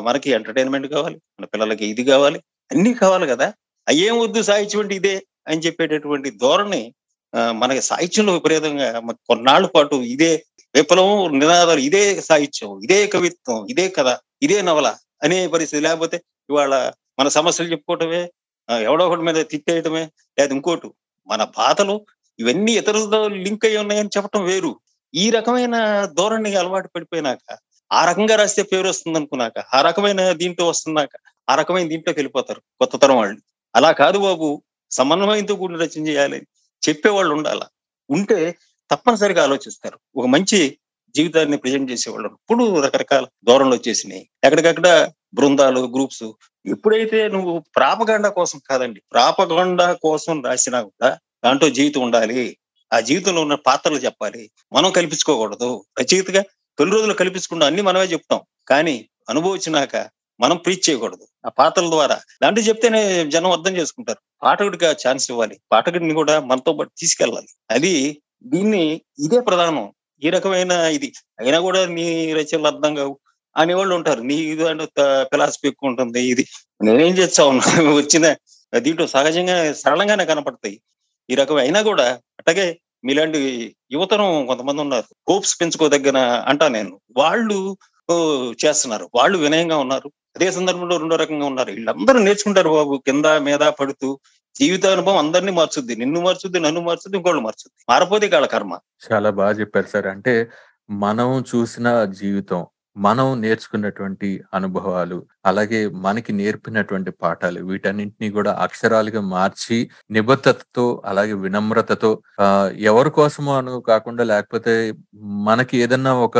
మనకి 0.07 0.29
ఎంటర్టైన్మెంట్ 0.37 0.87
కావాలి 0.95 1.17
మన 1.37 1.47
పిల్లలకి 1.53 1.85
ఇది 1.93 2.03
కావాలి 2.11 2.39
అన్ని 2.71 2.91
కావాలి 3.01 3.25
కదా. 3.31 3.47
అయ్యేం 3.87 4.15
వద్దు 4.21 4.39
సాహిత్యం 4.47 4.81
అంటే 4.83 4.95
ఇదే 4.99 5.15
అని 5.47 5.63
చెప్పేటటువంటి 5.65 6.29
ధోరణి 6.41 6.81
ఆ, 7.33 7.39
మనకి 7.59 7.81
సాహిత్యంలో 7.87 8.31
విపరీతంగా 8.35 8.85
కొన్నాళ్ళ 9.29 9.65
పాటు 9.73 9.95
ఇదే 10.13 10.29
విప్లవం 10.75 11.11
నినాదాలు 11.35 11.81
ఇదే 11.87 12.01
సాహిత్యం 12.27 12.71
ఇదే 12.85 12.97
కవిత్వం 13.13 13.59
ఇదే 13.71 13.85
కథ 13.95 14.09
ఇదే 14.41 14.57
నవల 14.67 14.87
అనే 15.21 15.37
పరిస్థితి. 15.53 15.81
లేకపోతే 15.85 16.17
ఇవాళ 16.49 16.73
మన 17.19 17.27
సమస్యలు 17.35 17.71
చెప్పుకోవటమే 17.73 18.21
ఎవడో 18.69 19.03
ఒకటి 19.07 19.23
మీద 19.27 19.39
తిట్టేయటమే 19.51 20.03
లేదా 20.37 20.53
ఇంకోటి 20.55 20.89
మన 21.27 21.41
బాధలు 21.57 21.95
ఇవన్నీ 22.39 22.73
ఇతరులతో 22.81 23.17
లింక్ 23.45 23.65
అయి 23.65 23.77
ఉన్నాయని 23.83 24.13
చెప్పటం 24.15 24.41
వేరు. 24.49 24.71
ఈ 25.13 25.25
రకమైన 25.37 25.75
ధోరణి 26.17 26.51
అలవాటు 26.55 26.89
పడిపోయినాక 26.95 27.45
ఆ 27.91 28.01
రకంగా 28.09 28.35
రాస్తే 28.39 28.63
పేరు 28.71 28.87
వస్తుంది 28.91 29.17
అనుకున్నాక 29.19 29.57
ఆ 29.73 29.81
రకమైన 29.87 30.21
దీంతో 30.41 30.63
వస్తున్నాక 30.69 31.13
ఆ 31.49 31.55
రకమైన 31.55 31.87
దీంట్లోకి 31.87 32.19
వెళ్ళిపోతారు 32.19 32.59
కొత్త 32.59 32.97
తరం 32.97 33.17
వాళ్ళు. 33.17 33.39
అలా 33.75 33.91
కాదు 33.91 34.19
బాబు. 34.19 34.63
సమన్వయంతో 34.91 35.55
కూడిన 35.55 35.77
రచన 35.77 36.07
చేయాలి. 36.07 36.47
చెప్పేవాళ్ళు 36.89 37.35
ఉండాల? 37.35 37.61
ఉంటే 38.09 38.55
తప్పనిసరిగా 38.91 39.43
ఆలోచిస్తారు. 39.43 39.99
ఒక 40.15 40.25
మంచి 40.25 40.77
జీవితాన్ని 41.15 41.57
ప్రజెంట్ 41.57 41.91
చేసేవాళ్ళు 41.91 42.27
ఇప్పుడు 42.27 42.79
రకరకాల 42.79 43.27
ధోరణులు 43.47 43.75
వచ్చేసినాయి. 43.75 44.29
ఎక్కడికక్కడ 44.43 45.11
బృందాలు 45.33 45.79
గ్రూప్స్ 45.79 46.23
ఎప్పుడైతే 46.65 47.27
నువ్వు 47.27 47.63
ప్రాపగండ 47.75 48.27
కోసం 48.27 48.61
కాదండి 48.69 49.01
ప్రాపగండ 49.11 49.91
కోసం 49.91 50.43
రాసినా 50.45 50.81
కూడా 50.81 51.17
దాంట్లో 51.45 51.69
జీవితం 51.69 52.01
ఉండాలి. 52.01 52.57
ఆ 52.93 52.99
జీవితంలో 52.99 53.41
ఉన్న 53.41 53.55
పాత్రలు 53.55 53.97
చెప్పాలి. 53.97 54.51
మనం 54.73 54.91
కల్పించుకోకూడదు. 54.91 55.83
రచయితగా 55.99 56.43
తొలి 56.79 56.91
రోజులు 56.91 57.13
కల్పించకుండా 57.13 57.65
అన్ని 57.65 57.81
మనమే 57.81 58.05
చెప్తాం. 58.05 58.41
కానీ 58.67 59.09
అనుభవించినాక 59.29 59.95
మనం 60.39 60.57
ప్రీచ్ 60.57 60.89
చేయకూడదు. 60.89 61.27
ఆ 61.45 61.49
పాత్రల 61.49 61.89
ద్వారా. 61.89 62.17
దాంట్లో 62.43 62.65
చెప్తేనే 62.65 63.01
జనం 63.25 63.51
అర్థం 63.51 63.77
చేసుకుంటారు. 63.77 64.19
పాఠకుడికి 64.43 64.85
ఛాన్స్ 64.85 65.31
ఇవ్వాలి. 65.31 65.55
పాఠకుడిని 65.71 66.13
కూడా 66.13 66.39
మనతో 66.39 66.73
పాటు 66.73 66.91
తీసుకెళ్ళాలి. 66.97 67.47
అది 67.71 67.93
దీన్ని 68.43 68.83
ఇదే 69.19 69.39
ప్రధానం. 69.39 69.91
ఈ 70.21 70.29
రకమైన 70.29 70.71
ఇది. 70.71 71.09
అయినా 71.39 71.59
కూడా 71.59 71.85
నీ 71.87 72.33
రచనలు 72.33 72.67
అర్థం 72.67 72.95
కావు 72.95 73.13
అనేవాళ్ళు 73.55 73.95
ఉంటారు. 73.95 74.21
నీ 74.21 74.35
ఇది 74.35 74.63
ఫిలాసఫీ 75.31 75.67
ఎక్కువ 75.67 75.89
ఉంటుంది. 75.89 76.21
ఇది 76.33 76.45
నేనేం 76.83 77.13
చేస్తా 77.17 77.45
ఉన్నా 77.45 77.63
వచ్చిన 78.01 78.25
దీంట్లో 78.79 79.07
సహజంగా 79.07 79.73
సరళంగానే 79.73 80.25
కనపడతాయి. 80.25 80.77
ఈ 81.29 81.35
రకం 81.35 81.55
అయినా 81.55 81.81
కూడా 81.81 82.05
అట్టగే 82.39 82.67
మీలాంటి 83.05 83.39
యువతరం 83.91 84.45
కొంతమంది 84.45 84.81
ఉన్నారు. 84.81 85.05
హోప్స్ 85.29 85.61
పెంచుకోదగిన 85.61 86.17
అంటా 86.47 86.67
నేను. 86.67 86.99
వాళ్ళు 87.17 87.77
చేస్తున్నారు. 88.65 89.09
వాళ్ళు 89.15 89.37
వినయంగా 89.37 89.77
ఉన్నారు. 89.77 90.09
అదే 90.35 90.51
సందర్భంలో 90.51 90.97
రెండో 90.97 91.15
రకంగా 91.15 91.45
ఉన్నారు. 91.45 91.71
వీళ్ళందరూ 91.71 92.19
నేర్చుకుంటారు 92.19 92.69
బాబు. 92.69 92.95
కింద 93.05 93.25
మీద 93.25 93.63
పడుతూ 93.79 94.09
జీవితానుభవం 94.55 95.17
అందరినీ 95.17 95.51
మార్చుద్ది. 95.51 95.95
నిన్ను 95.95 96.21
మార్చుద్ది 96.21 96.59
నన్ను 96.59 96.81
మార్చుద్ది 96.81 97.17
ఇంకోళ్ళు 97.17 97.41
మార్చుద్ది. 97.41 97.85
మారపోతే 97.89 98.27
కాళ్ళ 98.27 98.45
కర్మ. 98.45 98.73
చాలా 99.05 99.29
బాగా 99.29 99.59
చెప్పారు 99.59 99.87
సార్. 99.87 100.07
అంటే 100.07 100.33
మనం 100.89 101.43
చూసిన 101.55 101.87
జీవితం 102.19 102.61
మనం 102.97 103.41
నేర్చుకున్నటువంటి 103.41 104.41
అనుభవాలు 104.53 105.17
అలాగే 105.45 105.87
మనకి 105.87 106.33
నేర్పినటువంటి 106.33 107.11
పాఠాలు 107.11 107.65
వీటన్నింటినీ 107.65 108.31
కూడా 108.31 108.51
అక్షరాలుగా 108.53 109.21
మార్చి 109.21 109.77
నిబద్ధతతో 110.11 111.01
అలాగే 111.05 111.33
వినమ్రతతో 111.33 112.11
ఆ 112.39 112.47
ఎవరి 112.81 113.09
కోసమో 113.09 113.57
అను 113.57 113.81
కాకుండా 113.81 114.23
లేకపోతే 114.23 114.73
మనకి 115.49 115.77
ఏదన్నా 115.77 116.13
ఒక 116.13 116.37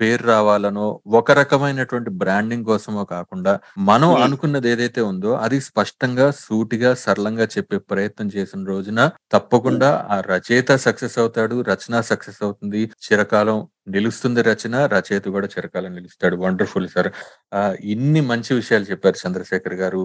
పేరు 0.00 0.22
రావాలనో 0.24 0.84
ఒక 1.12 1.30
రకమైనటువంటి 1.32 2.10
బ్రాండింగ్ 2.10 2.64
కోసమో 2.64 3.04
కాకుండా 3.04 3.52
మనం. 3.80 4.10
అనుకున్నది 4.16 4.68
ఏదైతే 4.70 5.00
ఉందో 5.02 5.32
అది 5.36 5.60
స్పష్టంగా 5.60 6.30
సూటిగా 6.36 6.94
సరళంగా 6.94 7.44
చెప్పే 7.56 7.78
ప్రయత్నం 7.90 8.28
చేసిన 8.36 8.64
రోజున 8.64 9.00
తప్పకుండా 9.32 9.90
ఆ 10.10 10.20
రచయిత 10.26 10.72
సక్సెస్ 10.76 11.18
అవుతాడు 11.18 11.60
రచన 11.62 12.00
సక్సెస్ 12.00 12.40
అవుతుంది. 12.42 12.82
చిరకాలం 13.06 13.58
నిలుస్తుంది 13.88 14.42
రచన 14.42 14.86
రచయిత 14.86 15.24
కూడా 15.28 15.46
చిరకాలం 15.46 15.92
నిలుస్తాడు. 15.94 16.36
Wonderful 16.36 16.88
sir. 16.88 17.10
ఆ 17.54 17.60
ఇన్ని 17.84 18.20
మంచి 18.22 18.54
విషయాలు 18.54 18.84
చెప్పారు 18.84 19.18
చంద్రశేఖర్ 19.26 19.74
గారు. 19.74 20.02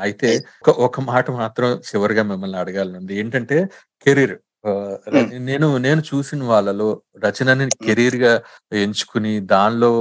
అయితే 0.00 0.30
ఒక 0.62 0.70
ఒక 0.80 1.00
మాట 1.10 1.30
మాత్రం 1.32 1.70
చివరిగా 1.90 2.22
మిమ్మల్ని 2.22 2.58
అడగాలనుంది. 2.58 3.14
ఏంటంటే 3.16 3.58
కెరీర్. 4.06 4.36
నేను 5.48 5.68
నేను 5.78 6.02
చూసిన 6.10 6.42
వాళ్ళలో 6.44 6.88
రచనని 7.24 7.66
కెరీర్గా 7.86 8.32
ఎంచుకుని 8.80 9.32
దానిలో 9.52 9.92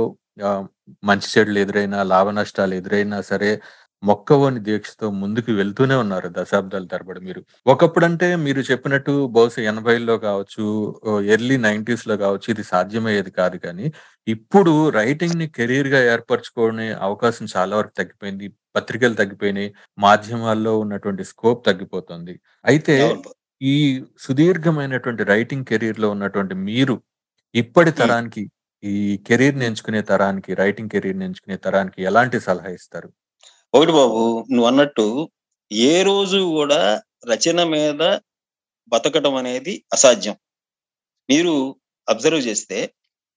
మంచి 1.04 1.28
చెడులు 1.34 1.60
ఎదురైనా 1.60 2.00
లాభ 2.14 2.28
నష్టాలు 2.38 2.74
ఎదురైనా 2.76 3.18
సరే 3.32 3.52
మొక్కవోని 4.04 4.60
దీక్షతో 4.68 5.08
ముందుకు 5.22 5.52
వెళ్తూనే 5.52 5.96
ఉన్నారు 5.96 6.28
దశాబ్దాల 6.38 6.86
తరబడి 6.86 7.20
మీరు. 7.20 7.42
ఒకప్పుడంటే 7.66 8.28
మీరు 8.46 8.62
చెప్పినట్టు 8.70 9.14
బహుశా 9.36 9.62
ఎనభైలో 9.72 10.16
కావచ్చు 10.20 10.66
ఎర్లీ 11.36 11.58
నైన్టీస్లో 11.66 12.16
కావచ్చు 12.18 12.48
ఇది 12.54 12.64
సాధ్యమయ్యేది 12.72 13.32
కాదు 13.42 13.58
కానీ 13.66 13.88
ఇప్పుడు 14.28 14.74
రైటింగ్ని 15.00 15.48
కెరీర్గా 15.58 16.02
ఏర్పరచుకునే 16.14 16.88
అవకాశం 17.08 17.48
చాలా 17.56 17.74
వరకు 17.80 17.96
తగ్గిపోయింది. 18.02 18.48
పత్రికలు 18.76 19.16
తగ్గిపోయినాయి. 19.22 19.70
మాధ్యమాల్లో 19.98 20.74
ఉన్నటువంటి 20.84 21.24
స్కోప్ 21.32 21.62
తగ్గిపోతుంది. 21.70 22.36
అయితే. 22.66 22.96
ఈ 23.62 24.04
సుదీర్ఘమైనటువంటి 24.20 25.24
రైటింగ్ 25.24 25.66
కెరీర్లో 25.66 26.10
ఉన్నటువంటి 26.10 26.56
మీరు 26.56 27.02
ఇప్పటి 27.56 27.92
తరానికి 27.92 28.50
ఈ 28.84 29.18
కెరీర్ 29.28 29.56
ఎంచుకునే 29.56 30.02
తరానికి 30.02 30.54
రైటింగ్ 30.54 30.90
కెరీర్ 30.90 31.24
ఎంచుకునే 31.24 31.58
తరానికి 31.58 32.04
ఎలాంటి 32.04 32.40
సలహా 32.40 32.70
ఇస్తారు? 32.70 33.10
ఒకటి 33.74 33.92
బాబు 33.92 34.46
నువ్వు 34.52 34.68
అన్నట్టు 34.68 35.30
ఏ 35.72 36.04
రోజు 36.04 36.38
కూడా 36.38 37.02
రచన 37.28 37.64
మీద 37.64 38.20
బతకడం 38.88 39.36
అనేది 39.36 39.84
అసాధ్యం. 39.94 40.36
మీరు 41.30 41.76
అబ్జర్వ్ 42.10 42.40
చేస్తే 42.40 42.94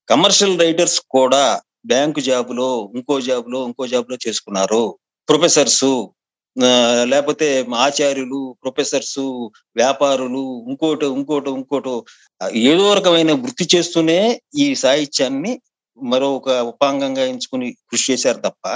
కమర్షియల్ 0.08 0.60
రైటర్స్ 0.60 1.00
కూడా 1.00 1.60
బ్యాంకు 1.86 2.20
జాబులో 2.20 2.92
ఇంకో 2.94 3.20
జాబులో 3.20 3.66
ఇంకో 3.66 3.86
జాబులో 3.86 4.18
చేసుకున్నారు. 4.28 4.98
ప్రొఫెసర్స్ 5.28 5.84
లేకపోతే 7.04 7.66
ఆచార్యులు 7.74 8.56
ప్రొఫెసర్స్ 8.62 9.18
వ్యాపారులు 9.76 10.64
ఇంకోటి 10.68 11.06
ఇంకోటి 11.06 11.50
ఇంకోటి 11.50 11.94
ఏదో 12.56 12.94
రకమైన 12.94 13.32
వృత్తి 13.32 13.76
చేస్తూనే 13.76 14.40
ఈ 14.58 14.74
సాహిత్యాన్ని 14.74 15.60
మరో 15.98 16.34
ఒక 16.34 16.50
ఉపాంగంగా 16.50 17.24
ఎంచుకుని 17.24 17.72
కృషి 17.72 18.12
చేశారు 18.12 18.38
తప్ప 18.38 18.68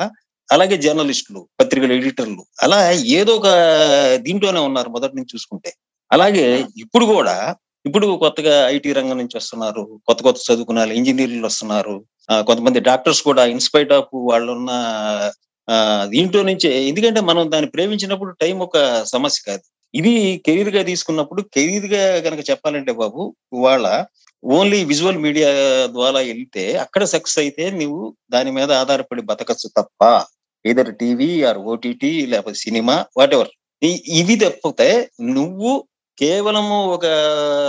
అలాగే 0.51 0.77
జర్నలిస్టులు 0.77 1.49
పత్రికల 1.61 1.93
ఎడిటర్లు 1.93 2.47
అలా 2.62 2.91
ఏదో 2.93 3.37
ఒక 3.37 3.47
దీంట్లోనే 4.17 4.61
ఉన్నారు 4.61 4.91
మొదటి 4.91 5.17
నుంచి 5.17 5.35
చూసుకుంటే. 5.35 5.75
అలాగే 6.12 6.65
ఇప్పుడు 6.77 7.05
కూడా 7.05 7.57
ఇప్పుడు 7.87 8.07
కొత్తగా 8.07 8.69
ఐటీ 8.69 8.93
రంగం 8.93 9.19
నుంచి 9.19 9.37
వస్తున్నారు 9.37 10.01
కొత్త 10.07 10.23
కొత్త 10.23 10.53
చదువుకున్న 10.53 10.79
ఇంజనీర్లు 10.79 11.47
వస్తున్నారు 11.47 12.05
కొంతమంది 12.29 12.81
డాక్టర్స్ 12.81 13.23
కూడా 13.23 13.45
ఇన్స్పైట్ 13.45 13.93
ఆఫ్ 13.93 14.09
వాళ్ళున్న 14.15 14.71
దీంట్లో 16.07 16.40
నుంచి 16.42 16.68
ఎందుకంటే 16.88 17.20
మనం 17.20 17.44
దాన్ని 17.52 17.68
ప్రేమించినప్పుడు 17.70 18.31
టైం 18.42 18.57
ఒక 18.59 18.76
సమస్య 19.07 19.40
కాదు. 19.46 19.64
ఇది 19.94 20.12
కెరీర్గా 20.46 20.83
తీసుకున్నప్పుడు 20.83 21.40
కెరీర్గా 21.55 22.05
కనుక 22.20 22.42
చెప్పాలంటే 22.50 22.92
బాబు 22.92 23.22
ఇవాళ 23.55 23.87
ఓన్లీ 24.42 24.81
విజువల్ 24.85 25.18
మీడియా 25.18 25.50
ద్వారా 25.88 26.20
వెళ్తే 26.29 26.64
అక్కడ 26.76 27.02
సక్సెస్ 27.05 27.38
అయితే 27.38 27.64
నువ్వు 27.81 28.02
దాని 28.31 28.50
మీద 28.50 28.70
ఆధారపడి 28.72 29.22
బతకచ్చు 29.22 29.68
తప్ప 29.79 30.02
ఏదర్ 30.64 30.90
టీవీ 30.94 31.31
ఆర్ 31.42 31.61
ఓటీటీ 31.72 32.11
లేకపోతే 32.26 32.59
సినిమా 32.59 32.96
వాట్ 33.18 33.35
ఎవర్ 33.35 33.50
ఇవి 34.12 34.37
తప్పితే 34.37 34.90
నువ్వు 35.31 35.72
కేవలము 36.18 36.76
ఒక 36.92 37.07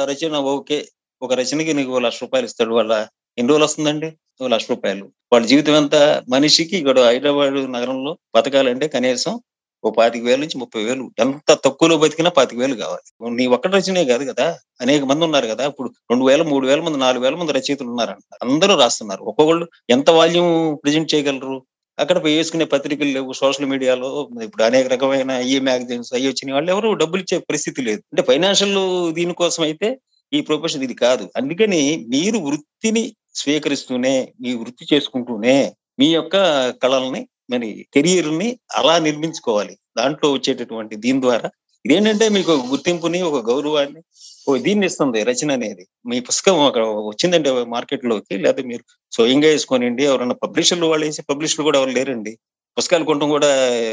రచన 0.09 0.37
ఓకే 0.51 0.77
ఒక 1.21 1.33
రచనకి 1.33 1.71
నీకు 1.73 1.99
లక్ష 1.99 2.19
రూపాయలు 2.21 2.47
ఇస్తాడు 2.49 2.73
వాళ్ళ 2.73 2.93
ఎన్ని 3.37 3.49
రోజులు 3.49 3.65
వస్తుందండి? 3.65 4.11
లక్ష 4.47 4.65
రూపాయలు. 4.69 5.09
వాళ్ళ 5.33 5.45
జీవితం 5.45 5.75
ఎంత? 5.75 6.23
మనిషికి 6.29 6.77
ఇక్కడ 6.77 6.99
హైదరాబాద్ 6.99 7.71
నగరంలో 7.71 8.17
బతకాలంటే 8.35 8.87
కనీసం 8.87 9.39
ఓ 9.85 9.89
పాతిక 9.89 10.23
వేల 10.23 10.39
నుంచి 10.39 10.57
ముప్పై 10.57 10.83
వేలు. 10.83 11.11
ఎంత 11.19 11.57
తక్కువలో 11.65 11.97
బతికినా 11.97 12.29
పాతిక 12.29 12.59
వేలు 12.59 12.75
కావాలి. 12.75 13.35
నీ 13.35 13.47
ఒక్కటి 13.47 13.73
రచనే 13.73 14.05
కాదు 14.05 14.31
కదా? 14.31 14.57
అనేక 14.81 15.03
మంది 15.03 15.25
ఉన్నారు 15.25 15.47
కదా? 15.47 15.65
ఇప్పుడు 15.65 15.89
రెండు 16.11 16.25
వేల 16.25 16.41
మూడు 16.41 16.67
వేల 16.67 16.81
మంది 16.81 16.97
నాలుగు 16.97 17.23
వేల 17.23 17.35
మంది 17.35 17.51
రచయితలు 17.51 17.87
ఉన్నారంట 17.87 18.35
అందరూ 18.43 18.75
రాస్తున్నారు. 18.75 19.23
ఒక్కొక్కళ్ళు 19.23 19.67
ఎంత 19.89 20.09
వాల్యూమ్ 20.09 20.77
ప్రజెంట్ 20.83 21.15
చేయగలరు? 21.15 21.63
అక్కడ 21.99 22.23
పోయి 22.23 22.37
వేసుకునే 22.37 22.65
పత్రికలు 22.65 23.09
లేవు. 23.09 23.33
సోషల్ 23.33 23.65
మీడియాలో 23.65 24.29
ఇప్పుడు 24.43 24.63
అనేక 24.63 24.87
రకమైన 24.87 25.31
ఈ 25.31 25.59
మ్యాగజైన్స్ 25.59 26.13
అవి 26.13 26.27
వచ్చిన 26.27 26.53
వాళ్ళు 26.53 26.71
ఎవరు 26.71 26.93
డబ్బులు 26.93 27.21
ఇచ్చే 27.21 27.37
పరిస్థితి 27.37 27.81
లేదు. 27.81 27.99
అంటే 27.99 28.21
ఫైనాన్షియల్ 28.21 29.13
దీనికోసం 29.13 29.63
అయితే 29.63 29.99
ఈ 30.33 30.41
ప్రొఫెషన్ 30.41 30.83
ఇది 30.83 30.93
కాదు. 30.93 31.29
అందుకని 31.37 32.05
మీరు 32.09 32.37
వృత్తిని 32.37 33.15
స్వీకరిస్తూనే 33.39 34.13
మీ 34.41 34.51
వృత్తి 34.53 34.85
చేసుకుంటూనే 34.93 35.57
మీ 35.99 36.07
యొక్క 36.13 36.35
కళల్ని 36.83 37.21
మరి 37.51 37.69
కెరియర్ని 37.93 38.49
అలా 38.75 38.95
నిర్మించుకోవాలి. 38.99 39.77
దాంట్లో 39.97 40.27
వచ్చేటటువంటి 40.31 40.95
దీని 40.95 41.21
ద్వారా 41.21 41.49
ఇదేంటంటే 41.85 42.25
మీకు 42.29 42.51
గుర్తింపుని 42.71 43.19
ఒక 43.21 43.37
గౌరవాన్ని 43.49 44.01
ఓ 44.49 44.57
దీన్ని 44.57 44.85
ఇస్తుంది 44.85 45.19
రచన 45.23 45.51
అనేది. 45.51 45.83
మీ 46.05 46.17
పుస్తకం 46.19 46.57
అక్కడ 46.65 46.83
వచ్చిందంటే 47.11 47.51
మార్కెట్లోకి 47.65 48.37
లేదా 48.37 48.61
మీరు 48.63 48.83
స్వయంగా 49.11 49.47
వేసుకోనండి 49.47 50.03
ఎవరైనా 50.03 50.35
పబ్లిషర్లు 50.43 50.87
వాళ్ళు 50.87 51.05
వేసి 51.05 51.21
పబ్లిషర్లు 51.21 51.63
కూడా 51.63 51.79
ఎవరు 51.79 51.91
లేరండి. 51.91 52.33
పుస్తకాలు 52.77 53.05
కొనడం 53.05 53.29
కూడా 53.29 53.49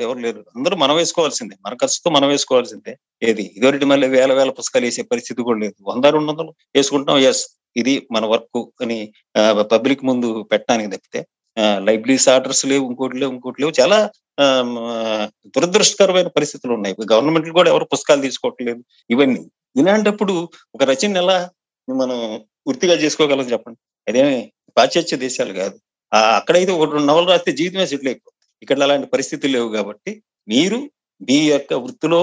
ఎవరు 0.06 0.18
లేరు. 0.18 0.44
అందరూ 0.56 0.76
మనం 0.76 0.96
వేసుకోవాల్సిందే. 0.96 1.54
మన 1.66 1.74
ఖర్చుతో 1.74 2.10
మనం 2.10 2.28
వేసుకోవాల్సిందే. 2.28 2.92
ఏది? 3.22 3.44
ఇదివరటి 3.56 3.84
మళ్ళీ 3.84 4.08
వేల 4.08 4.32
వేల 4.32 4.50
పుస్తకాలు 4.50 4.84
వేసే 4.84 5.02
పరిస్థితి 5.02 5.42
కూడా 5.42 5.58
లేదు. 5.58 5.74
వంద 5.82 6.04
రెండు 6.04 6.32
వందలు 6.32 6.52
వేసుకుంటాం 6.76 7.18
ఎస్. 7.18 7.44
ఇది 7.76 8.06
మన 8.12 8.24
వర్క్ 8.26 8.60
అని 8.82 8.98
పబ్లిక్ 9.72 10.04
ముందు 10.04 10.42
పెట్టడానికి 10.42 10.90
తప్పితే 10.90 11.20
లైబ్రరీస్ 11.78 12.28
ఆర్డర్స్ 12.28 12.66
లేవు 12.66 12.84
ఇంకోటి 12.90 13.16
లేవు 13.18 13.32
ఇంకోటి 13.32 13.62
లేవు 13.62 13.72
చాలా 13.80 13.98
ఆ, 14.38 14.46
దురదృష్టకరమైన 15.46 16.28
పరిస్థితులు 16.28 16.72
ఉన్నాయి. 16.74 16.94
గవర్నమెంట్ 17.12 17.50
కూడా 17.50 17.70
ఎవరు 17.70 17.84
పుస్తకాలు 17.84 18.20
తీసుకోవట్లేదు. 18.20 18.80
ఇవన్నీ. 19.10 19.42
ఇలాంటప్పుడు 19.76 20.34
ఒక 20.74 20.82
రచన 20.82 21.16
ఎలా 21.16 21.36
మనం 21.88 22.18
వృత్తిగా 22.68 22.94
చేసుకోగలం 22.94 23.46
చెప్పండి? 23.52 23.78
అదేమి 24.06 24.38
పాశ్చాత్య 24.76 25.16
దేశాలు 25.16 25.52
కాదు. 25.52 25.76
అక్కడైతే 26.38 26.72
ఒక 26.72 26.90
రెండు 26.92 27.06
నవలు 27.06 27.26
రాస్తే 27.26 27.52
జీవితమే 27.52 27.86
సెటిల్ 27.86 28.08
అయిపోతుంది. 28.08 28.32
ఇక్కడ 28.62 28.82
అలాంటి 28.82 29.06
పరిస్థితులు 29.06 29.52
లేవు 29.52 29.68
కాబట్టి 29.68 30.12
మీరు 30.48 30.78
మీ 31.20 31.38
యొక్క 31.48 31.74
వృత్తిలో 31.74 32.20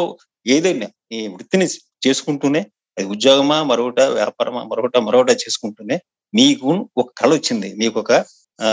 ఏదైనా 0.47 0.87
ఈ 1.11 1.27
వృత్తిని 1.27 1.67
చేసుకుంటూనే 2.05 2.61
అది 3.01 3.09
ఉద్యోగమా 3.09 3.63
మరొకట 3.63 4.01
వ్యాపారమా 4.01 4.63
మరొకట 4.63 4.97
మరొకట 4.97 5.31
చేసుకుంటూనే 5.31 5.99
మీకు 6.35 6.89
ఒక 6.97 7.13
కళ 7.17 7.33
వచ్చింది. 7.33 7.75
మీకు 7.75 7.99
ఒక 7.99 8.25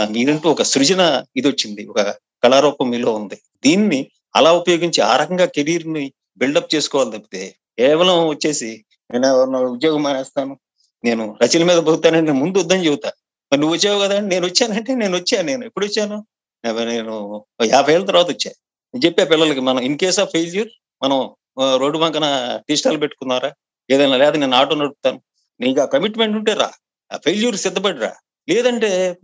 మీరంటూ 0.09 0.51
ఒక 0.51 0.61
సృజన 0.61 1.23
ఇది 1.37 1.47
వచ్చింది. 1.47 1.87
ఒక 1.87 2.01
కళారూపం 2.43 2.89
మీలో 2.89 3.13
ఉంది. 3.13 3.35
దీన్ని 3.35 4.11
అలా 4.35 4.53
ఉపయోగించి 4.53 5.01
ఆ 5.01 5.17
రకంగా 5.17 5.45
కెరీర్ని 5.45 6.13
బిల్డప్ 6.37 6.75
చేసుకోవాలి 6.75 7.11
తప్పితే 7.11 7.55
కేవలం 7.79 8.27
వచ్చేసి 8.27 8.85
నేను 9.13 9.33
ఉద్యోగం 9.67 10.03
మానేస్తాను 10.03 10.59
నేను 11.03 11.37
రచన 11.43 11.63
మీద 11.63 11.77
పోతానని 11.77 12.21
నేను 12.21 12.33
ముందు 12.33 12.57
వద్దని 12.57 12.85
చెబుతా. 12.85 13.11
మరి 13.51 13.61
నువ్వు 13.61 13.75
వచ్చావు 13.75 13.99
కదా 13.99 14.19
నేను 14.19 14.47
వచ్చానంటే 14.47 14.95
నేను 14.95 15.17
వచ్చాను 15.17 15.47
నేను 15.47 15.65
ఎప్పుడు 15.65 15.85
వచ్చాను? 15.85 16.25
నేను- 16.65 17.39
యాభై 17.65 17.93
ఏళ్ళ 17.93 18.05
తర్వాత 18.05 18.25
వచ్చా. 18.25 18.51
నేను 18.93 19.05
చెప్పా 19.05 19.23
పిల్లలకి 19.23 19.59
మనం 19.59 19.79
ఇన్ 19.79 19.97
కేస్ 19.97 20.19
ఆఫ్ 20.19 20.29
ఫెయిల్యూర్ 20.29 20.67
మనం 21.03 21.29
రోడ్డు 21.77 21.99
వంకన 21.99 22.59
టీ 22.69 22.75
స్టాల్ 22.75 23.01
పెట్టుకున్నారా? 23.01 23.51
ఏదైనా 23.91 24.17
లేదా 24.17 24.31
నేను 24.31 24.55
ఆటో 24.57 24.75
నడుపుతాను. 24.75 25.21
నీకు 25.59 25.81
ఆ 25.81 25.85
కమిట్మెంట్ 25.85 26.37
ఉంటే 26.37 26.53
రా. 26.53 26.71
ఆ 27.13 27.17
ఫెయిల్యూర్ 27.17 27.55
సిద్ధపడి 27.55 27.99
రా. 27.99 28.13
లేదంటే 28.49 29.17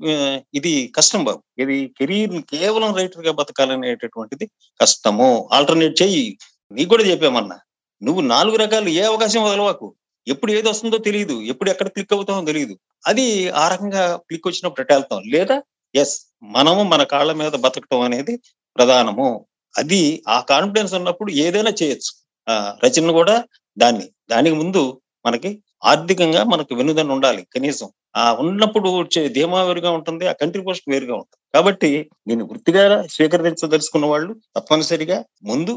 ఇది 0.53 0.93
కష్టం 0.95 1.23
బాబు. 1.23 1.61
ఇది 1.61 1.87
కెరీర్ 1.99 2.41
కేవలం 2.41 2.95
రైటర్గా 2.95 3.31
బతకాలనేటటువంటిది 3.31 4.49
కష్టము. 4.81 5.49
ఆల్టర్నేట్ 5.53 6.01
చెయ్యి. 6.01 6.37
నీకు 6.71 6.89
కూడా 6.89 7.03
చెప్పామన్నా. 7.03 7.59
నువ్వు 8.03 8.21
నాలుగు 8.21 8.57
రకాలు 8.57 8.89
ఏ 8.89 9.01
అవకాశం 9.01 9.43
వదలవాకు. 9.43 9.95
ఎప్పుడు 10.27 10.51
ఏది 10.51 10.69
వస్తుందో 10.69 10.97
తెలియదు 10.97 11.41
ఎప్పుడు 11.41 11.69
ఎక్కడ 11.69 11.87
క్లిక్ 11.87 12.13
అవుతామో 12.13 12.45
తెలియదు 12.45 12.79
అది 13.07 13.49
ఆ 13.49 13.67
రకంగా 13.67 14.15
క్లిక్ 14.15 14.47
వచ్చినప్పుడు 14.47 14.93
ఎట్ట 14.93 15.13
లేదా 15.13 15.61
ఎస్ 15.95 16.21
మనము 16.43 16.83
మన 16.83 17.03
కాళ్ళ 17.03 17.31
మీద 17.31 17.51
బతకటం 17.51 18.01
అనేది 18.01 18.39
ప్రధానము. 18.75 19.45
అది 19.77 20.23
ఆ 20.27 20.39
కాన్ఫిడెన్స్ 20.41 20.93
ఉన్నప్పుడు 20.93 21.31
ఏదైనా 21.31 21.71
చేయొచ్చు. 21.83 22.11
ఆ 22.49 22.77
రచన 22.83 23.11
కూడా 23.11 23.43
దాన్ని. 23.77 24.05
దానికి 24.29 24.55
ముందు 24.55 24.81
మనకి 25.25 25.49
ఆర్థికంగా 25.83 26.43
మనకు 26.43 26.75
వెనుదన 26.75 27.11
ఉండాలి 27.11 27.47
కనీసం. 27.55 27.87
ఆ 28.15 28.33
ఉన్నప్పుడు 28.33 28.89
వచ్చే 28.99 29.29
ధీమా 29.29 29.63
వేరుగా 29.63 29.91
ఉంటుంది 29.91 30.27
ఆ 30.27 30.31
కంట్రిబ్యూషన్ 30.31 30.91
వేరుగా 30.93 31.15
ఉంటుంది. 31.15 31.41
కాబట్టి 31.53 31.89
దీన్ని 32.27 32.45
వృత్తిగా 32.45 32.83
స్వీకరించదలుచుకున్న 33.15 34.05
వాళ్ళు 34.05 34.31
తప్పనిసరిగా 34.55 35.17
ముందు 35.43 35.73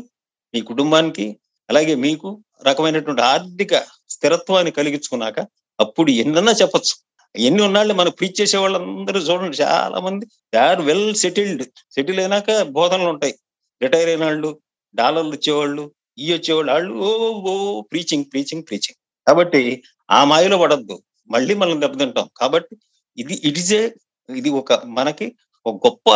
మీ 0.55 0.61
కుటుంబానికి 0.61 1.27
అలాగే 1.71 1.95
మీకు 1.95 2.29
రకమైనటువంటి 2.67 3.23
ఆర్థిక 3.23 3.75
స్థిరత్వాన్ని 4.11 4.71
కలిగించుకున్నాక 4.71 5.39
అప్పుడు 5.81 6.11
ఎన్నన్నా 6.11 6.53
చెప్పొచ్చు. 6.53 6.95
ఎన్ని 7.35 7.63
ఉన్నాళ్ళు 7.63 7.95
మనకు 7.95 8.17
ప్రీచ్ 8.17 8.41
చేసే 8.41 8.57
వాళ్ళందరూ 8.59 9.21
చూడండి 9.21 9.57
చాలా 9.57 10.01
మంది 10.01 10.25
ఆర్ 10.59 10.81
వెల్ 10.81 11.15
సెటిల్డ్ 11.15 11.63
సెటిల్ 11.95 12.21
అయినాక 12.21 12.63
బోధనలు 12.63 13.09
ఉంటాయి. 13.09 13.35
రిటైర్ 13.83 14.09
అయిన 14.09 14.25
వాళ్ళు 14.25 14.51
డాలర్లు 14.95 15.35
ఇచ్చేవాళ్ళు 15.35 15.83
ఈ 16.19 16.27
వచ్చేవాళ్ళు 16.33 16.71
వాళ్ళు 16.73 16.95
ఓ 17.07 17.11
ఓ 17.51 17.81
ప్రీచింగ్ 17.81 18.25
ప్రీచింగ్ 18.33 18.65
ప్రీచింగ్ 18.69 18.99
కాబట్టి 19.27 19.63
ఆ 20.11 20.25
మాయలో 20.25 20.57
పడద్దు. 20.59 20.97
మళ్ళీ 21.31 21.55
మనం 21.55 21.81
దెబ్బతింటాం. 21.81 22.27
కాబట్టి 22.41 22.75
ఇది 23.19 23.35
ఇట్ 23.49 23.59
ఇస్ 23.59 23.73
ఏ 23.73 23.83
ఇది 24.29 24.51
ఒక 24.61 24.73
మనకి 24.99 25.27
ఒక 25.67 25.75
గొప్ప 25.87 26.09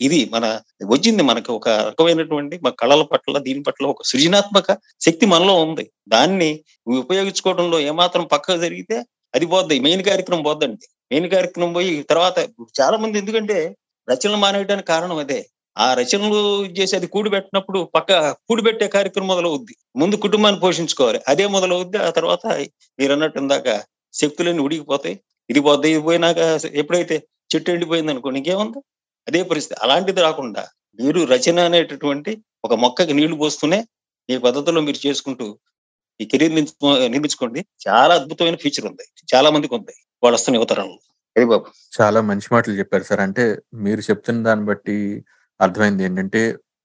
ఇది 0.00 0.18
మన 0.32 0.46
వచ్చింది 0.86 1.22
మనకి 1.22 1.50
ఒక 1.52 1.68
రకమైనటువంటి 1.68 2.56
మా 2.64 2.70
కళల 2.70 3.02
పట్ల 3.02 3.38
దీని 3.38 3.62
పట్ల 3.62 3.86
ఒక 3.86 4.02
సృజనాత్మక 4.02 4.72
శక్తి 5.00 5.26
మనలో 5.26 5.54
ఉంది. 5.64 5.84
దాన్ని 6.08 6.50
ఉపయోగించుకోవడంలో 6.98 7.80
ఏమాత్రం 7.90 8.24
పక్కకు 8.32 8.60
జరిగితే 8.66 8.98
అది 9.34 9.46
పోద్ది. 9.46 9.76
మెయిన్ 9.86 10.04
కార్యక్రమం 10.04 10.42
పోద్దండి. 10.42 10.86
మెయిన్ 11.12 11.30
కార్యక్రమం 11.30 11.72
పోయి 11.72 12.02
తర్వాత 12.02 12.38
చాలా 12.80 12.96
మంది 12.96 13.18
ఎందుకంటే 13.18 13.58
రచనలు 14.08 14.36
మానేయడానికి 14.36 14.88
కారణం 14.88 15.18
అదే. 15.18 15.40
ఆ 15.78 15.88
రచనలు 15.94 16.40
చేసి 16.78 16.94
అది 16.96 17.06
కూడి 17.06 17.30
పెట్టినప్పుడు 17.30 17.80
పక్క 17.96 18.12
కూడి 18.48 18.62
పెట్టే 18.62 18.86
కార్యక్రమం 18.88 19.28
మొదలవుద్ది. 19.28 19.74
ముందు 19.96 20.16
కుటుంబాన్ని 20.16 20.60
పోషించుకోవాలి. 20.60 21.20
అదే 21.28 21.44
మొదలవుద్ది. 21.46 21.98
ఆ 21.98 22.10
తర్వాత 22.10 22.44
మీరు 22.98 23.12
అన్నట్టు 23.12 23.38
ఇందాక 23.38 23.68
శక్తులన్నీ 24.14 24.62
ఉడికిపోతాయి. 24.66 25.14
ఇది 25.50 25.60
పోతాయి 25.60 25.92
ఇది 25.94 26.02
పోయినాక 26.02 26.40
ఎప్పుడైతే 26.74 27.16
చెట్టు 27.50 27.70
ఎండిపోయింది 27.70 28.12
అనుకోండి 28.12 28.38
ఇంకేముంది? 28.38 28.80
అదే 29.26 29.40
పరిస్థితి. 29.42 29.76
అలాంటిది 29.84 30.20
రాకుండా 30.20 30.62
మీరు 30.98 31.20
రచన 31.34 31.58
అనేటటువంటి 31.60 32.32
ఒక 32.64 32.74
మొక్కకి 32.74 33.12
నీళ్ళు 33.12 33.36
పోస్తూనే 33.36 33.78
ఈ 34.28 34.36
పద్ధతిలో 34.46 34.80
మీరు 34.80 34.98
చేసుకుంటూ 35.06 35.46
ఈ 36.20 36.24
కెరీర్ 36.24 36.54
నిర్మించుకోండి 37.14 37.60
చాలా 37.86 38.12
అద్భుతమైన 38.14 38.56
ఫీచర్ 38.56 38.86
ఉంది. 38.90 39.04
చాలా 39.32 39.48
మందికి 39.50 39.74
ఉంది 39.74 39.94
వాళ్ళు 40.22 40.36
వస్తున్న 40.36 40.58
యువతరంలో 40.58 40.98
ఏ 41.36 41.44
బాబు. 41.44 41.66
చాలా 41.98 42.20
మంచి 42.20 42.48
మాటలు 42.54 42.74
చెప్పారు 42.74 43.04
సార్. 43.04 43.20
అంటే 43.20 43.44
మీరు 43.86 44.02
చెప్తున్న 44.08 44.38
దాన్ని 44.42 44.66
బట్టి 44.66 44.96
అర్థమైంది. 45.60 46.04
ఏంటంటే 46.04 46.40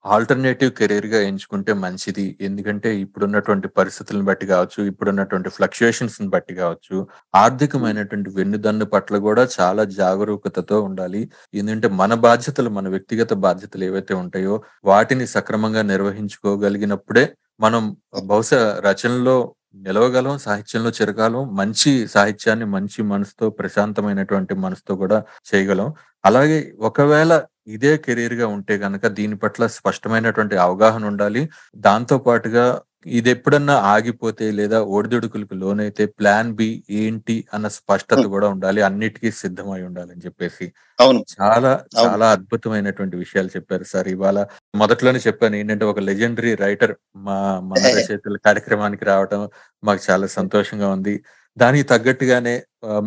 ఆల్టర్నేటివ్ 0.06 0.72
కెరీర్గా 0.72 1.20
ఎంచుకుంటే 1.22 1.74
మంచిది. 1.74 2.38
ఎందుకంటే 2.42 2.90
ఇప్పుడున్నటువంటి 3.04 3.68
పరిస్థితులను 3.78 4.26
బట్టి 4.26 4.46
కావచ్చు 4.46 4.80
ఇప్పుడున్నటువంటి 4.86 5.50
ఫ్లక్చుయేషన్స్ 5.50 6.18
బట్టి 6.28 6.54
కావచ్చు 6.56 6.96
ఆర్థికమైనటువంటి 7.34 8.30
వెన్నుదన్ను 8.30 8.86
పట్ల 8.86 9.18
కూడా 9.18 9.48
చాలా 9.60 9.84
జాగరూకతతో 9.84 10.82
ఉండాలి. 10.82 11.22
ఎందుకంటే 11.54 11.88
మన 12.02 12.14
బాధ్యతలు 12.28 12.70
మన 12.70 12.88
వ్యక్తిగత 12.88 13.34
బాధ్యతలు 13.34 13.84
ఏవైతే 13.84 14.14
ఉంటాయో 14.14 14.64
వాటిని 14.86 15.28
సక్రమంగా 15.28 15.82
నిర్వహించుకోగలిగినప్పుడే 15.82 17.26
మనం 17.60 17.84
బహుశా 18.26 18.80
రచనలో 18.86 19.38
నిలవగలం 19.76 20.38
సాహిత్యంలో 20.38 20.90
చెరగాలం, 20.90 21.56
మంచి 21.56 22.08
సాహిత్యాన్ని 22.08 22.66
మంచి 22.66 23.00
మనసుతో 23.04 23.50
ప్రశాంతమైనటువంటి 23.50 24.54
మనసుతో 24.56 24.94
కూడా 24.96 25.18
చేయగలం. 25.46 25.88
అలాగే 26.24 26.60
ఒకవేళ 26.80 27.32
ఇదే 27.68 27.92
కెరీర్గా 28.06 28.48
ఉంటే 28.56 28.74
గనక 28.82 29.06
దీని 29.18 29.36
పట్ల 29.44 29.64
స్పష్టమైనటువంటి 29.76 30.56
అవగాహన 30.66 31.04
ఉండాలి. 31.12 31.42
దాంతో 31.84 32.18
పాటుగా 32.26 32.66
ఇది 33.12 33.30
ఎప్పుడన్నా 33.32 33.76
ఆగిపోతే 33.92 34.46
లేదా 34.52 34.78
ఒడిదుడుకులకు 34.94 35.56
లోనైతే 35.62 36.04
ప్లాన్ 36.20 36.52
బి 36.56 36.68
ఏంటి 37.00 37.36
అన్న 37.56 37.68
స్పష్టత 37.78 38.22
కూడా 38.34 38.48
ఉండాలి. 38.54 38.82
అన్నిటికీ 38.88 39.30
సిద్ధమై 39.42 39.82
ఉండాలని 39.88 40.22
చెప్పేసి 40.26 40.66
అవును. 41.00 41.20
చాలా. 41.34 41.72
చాలా 41.96 42.26
అద్భుతమైనటువంటి 42.36 43.16
విషయాలు 43.24 43.52
చెప్పారు 43.56 43.86
సార్. 43.92 44.10
ఇవాళ 44.16 44.38
మొదట్లోనే 44.74 45.22
చెప్పాను 45.28 45.58
ఏంటంటే 45.62 45.86
ఒక 45.92 46.02
లెజెండరీ 46.10 46.54
రైటర్ 46.64 46.94
మా 47.26 47.38
మన 47.72 47.82
రచయితల 47.96 48.38
కార్యక్రమానికి 48.48 49.06
రావడం 49.12 49.42
మాకు 49.84 50.02
చాలా 50.08 50.28
సంతోషంగా 50.38 50.90
ఉంది. 50.96 51.16
దానికి 51.58 51.86
తగ్గట్టుగానే 51.92 52.54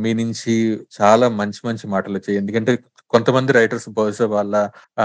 మీ 0.02 0.10
నుంచి 0.20 0.52
చాలా 0.98 1.26
మంచి 1.38 1.60
మంచి 1.64 1.86
మాటలు 1.94 2.14
వచ్చాయి. 2.18 2.36
ఎందుకంటే 2.40 2.72
కొంతమంది 3.12 3.50
రైటర్స్ 3.58 3.88
బహుశా 3.98 4.26
వాళ్ళ 4.34 4.54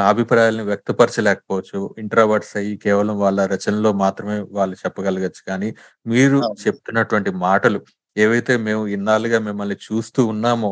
అభిప్రాయాలను 0.09 0.63
వ్యక్తపరచలేకపోవచ్చు. 0.69 1.79
ఇంట్రావర్ట్స్ 2.03 2.53
అయ్యి 2.59 2.73
కేవలం 2.85 3.15
వాళ్ళ 3.23 3.39
రచనలో 3.53 3.91
మాత్రమే 4.03 4.37
వాళ్ళు 4.57 4.75
చెప్పగలగచ్చు. 4.83 5.41
కానీ 5.49 5.69
మీరు. 6.05 6.39
చెప్తున్నటువంటి 6.63 7.31
మాటలు 7.45 7.79
ఏవైతే 8.17 8.53
మేము 8.67 8.83
ఇన్నాళ్ళుగా 8.95 9.39
మిమ్మల్ని 9.47 9.77
చూస్తూ 9.87 10.21
ఉన్నామో 10.33 10.71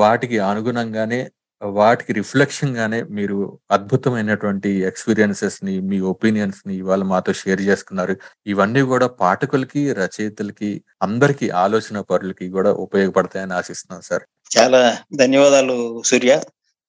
వాటికి 0.00 0.36
అనుగుణంగానే 0.50 1.20
వాటికి 1.62 2.12
రిఫ్లెక్షన్ 2.12 2.76
గానే 2.76 3.02
మీరు 3.10 3.38
అద్భుతమైనటువంటి 3.70 4.70
ఎక్స్పీరియన్సెస్ని 4.80 5.80
మీ 5.80 6.00
ఒపీనియన్స్ని 6.00 6.74
ఇవాళ 6.76 7.02
మాతో 7.02 7.32
షేర్ 7.32 7.60
చేసుకున్నారు. 7.60 8.14
ఇవన్నీ 8.46 8.82
కూడా 8.82 9.06
పాఠకులకి 9.20 9.92
రచయితలకి 9.92 10.70
అందరికి 11.02 11.50
ఆలోచన 11.64 12.00
పరులకి 12.00 12.48
కూడా 12.48 12.72
ఉపయోగపడతాయని 12.78 13.54
ఆశిస్తున్నాను 13.54 14.02
సార్. 14.02 14.24
చాలా 14.50 14.80
ధన్యవాదాలు 15.16 15.76
సూర్య. 16.06 16.32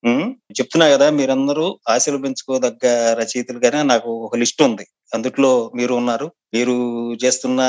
ఉమ్, 0.03 0.27
చెప్తున్నా 0.59 0.89
కదా 0.89 1.09
మీరందరూ 1.09 1.65
ఆశలు 1.89 2.17
పెంచుకోదగ్గ 2.17 2.85
రచయితలుగానే 3.13 3.83
నాకు 3.83 4.09
ఒక 4.25 4.35
లిస్ట్ 4.35 4.61
ఉంది. 4.61 4.85
అందుట్లో 5.13 5.71
మీరు 5.75 5.93
ఉన్నారు. 5.93 6.27
మీరు 6.53 6.75
చేస్తున్న 7.25 7.61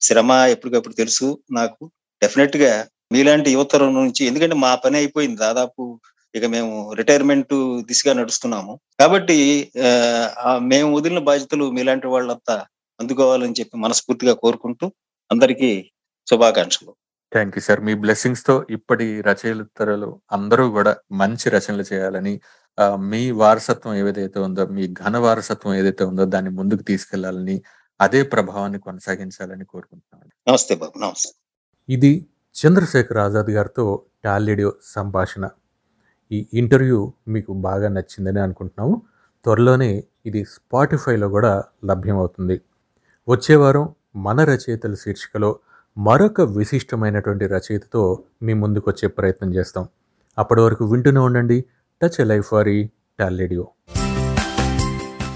శ్రమ 0.00 0.32
ఎప్పటికప్పుడు 0.50 0.94
తెలుసు 0.94 1.28
నాకు. 1.52 1.82
డెఫినెట్గా 2.22 2.72
మీలాంటి 3.12 3.50
యువతరం 3.50 3.94
నుంచి 3.94 4.22
ఎందుకంటే 4.24 4.56
మా 4.64 4.74
పని 4.74 4.96
అయిపోయింది 4.96 5.38
దాదాపు 5.46 5.82
ఇక 6.34 6.44
మేము 6.54 6.72
రిటైర్మెంట్ 6.92 7.54
దిశగా 7.88 8.12
నడుస్తున్నాము. 8.12 8.72
కాబట్టి 9.00 9.38
మేము 10.72 10.88
వదిలిన 10.96 11.20
బాధ్యతలు 11.28 11.66
మీలాంటి 11.70 12.06
వాళ్ళంతా 12.06 12.56
అందుకోవాలని 13.00 13.56
చెప్పి 13.60 13.76
మనస్ఫూర్తిగా 13.78 14.34
కోరుకుంటూ 14.44 14.86
అందరికీ 15.30 15.70
శుభాకాంక్షలు. 16.26 16.92
థ్యాంక్ 17.32 17.54
యూ 17.56 17.62
సార్ 17.62 17.80
మీ 17.86 17.94
బ్లెస్సింగ్స్తో 18.02 18.54
ఇప్పటి 18.70 19.06
రచయితలు 19.20 20.10
అందరూ 20.32 20.64
కూడా 20.76 20.92
మంచి 21.22 21.46
రచనలు 21.56 21.84
చేయాలని 21.92 22.34
మీ 23.10 23.22
వారసత్వం 23.42 23.94
ఏదైతే 24.00 24.38
ఉందో 24.46 24.62
మీ 24.76 24.84
ఘన 25.02 25.16
వారసత్వం 25.18 25.74
ఏదైతే 25.74 26.04
ఉందో 26.04 26.24
దాన్ని 26.34 26.50
ముందుకు 26.50 26.82
తీసుకెళ్ళాలని 26.82 27.56
అదే 28.00 28.20
ప్రభావాన్ని 28.32 28.78
కొనసాగించాలని 28.78 29.64
కోరుకుంటున్నాను. 29.64 30.32
నమస్తే 30.48 30.74
బాబు 30.74 30.98
నమస్తే. 30.98 31.32
ఇది 31.88 32.12
చంద్రశేఖర్ 32.56 33.18
ఆజాద్ 33.18 33.50
గారితో 33.50 34.02
టాలీడియో 34.24 34.72
సంభాషణ. 34.82 35.48
ఈ 36.32 36.46
ఇంటర్వ్యూ 36.54 37.12
మీకు 37.28 37.52
బాగా 37.52 37.88
నచ్చిందని 37.88 38.40
అనుకుంటున్నాము. 38.40 39.02
త్వరలోనే 39.44 40.04
ఇది 40.26 40.44
స్పాటిఫైలో 40.44 41.28
కూడా 41.28 41.64
లభ్యమవుతుంది. 41.84 42.60
వచ్చే 43.28 43.56
వారం 43.56 43.94
మన 44.16 44.44
రచయితల 44.44 44.94
శీర్షికలో 44.94 45.58
మరొక 45.98 46.40
విశిష్టమైనటువంటి 46.40 47.46
రచయితతో 47.46 48.22
మీ 48.42 48.52
ముందుకు 48.52 48.90
వచ్చే 48.90 49.08
ప్రయత్నం 49.08 49.54
చేస్తాం. 49.54 49.88
అప్పటి 50.38 50.60
వరకు 50.60 50.84
వింటూనే 50.84 51.20
ఉండండి. 51.20 51.64
టచ్ 52.02 52.20
ఎ 52.20 52.24
లైఫ్ 52.24 52.52
వారి 52.52 52.90
టాలీడియో 53.20 53.68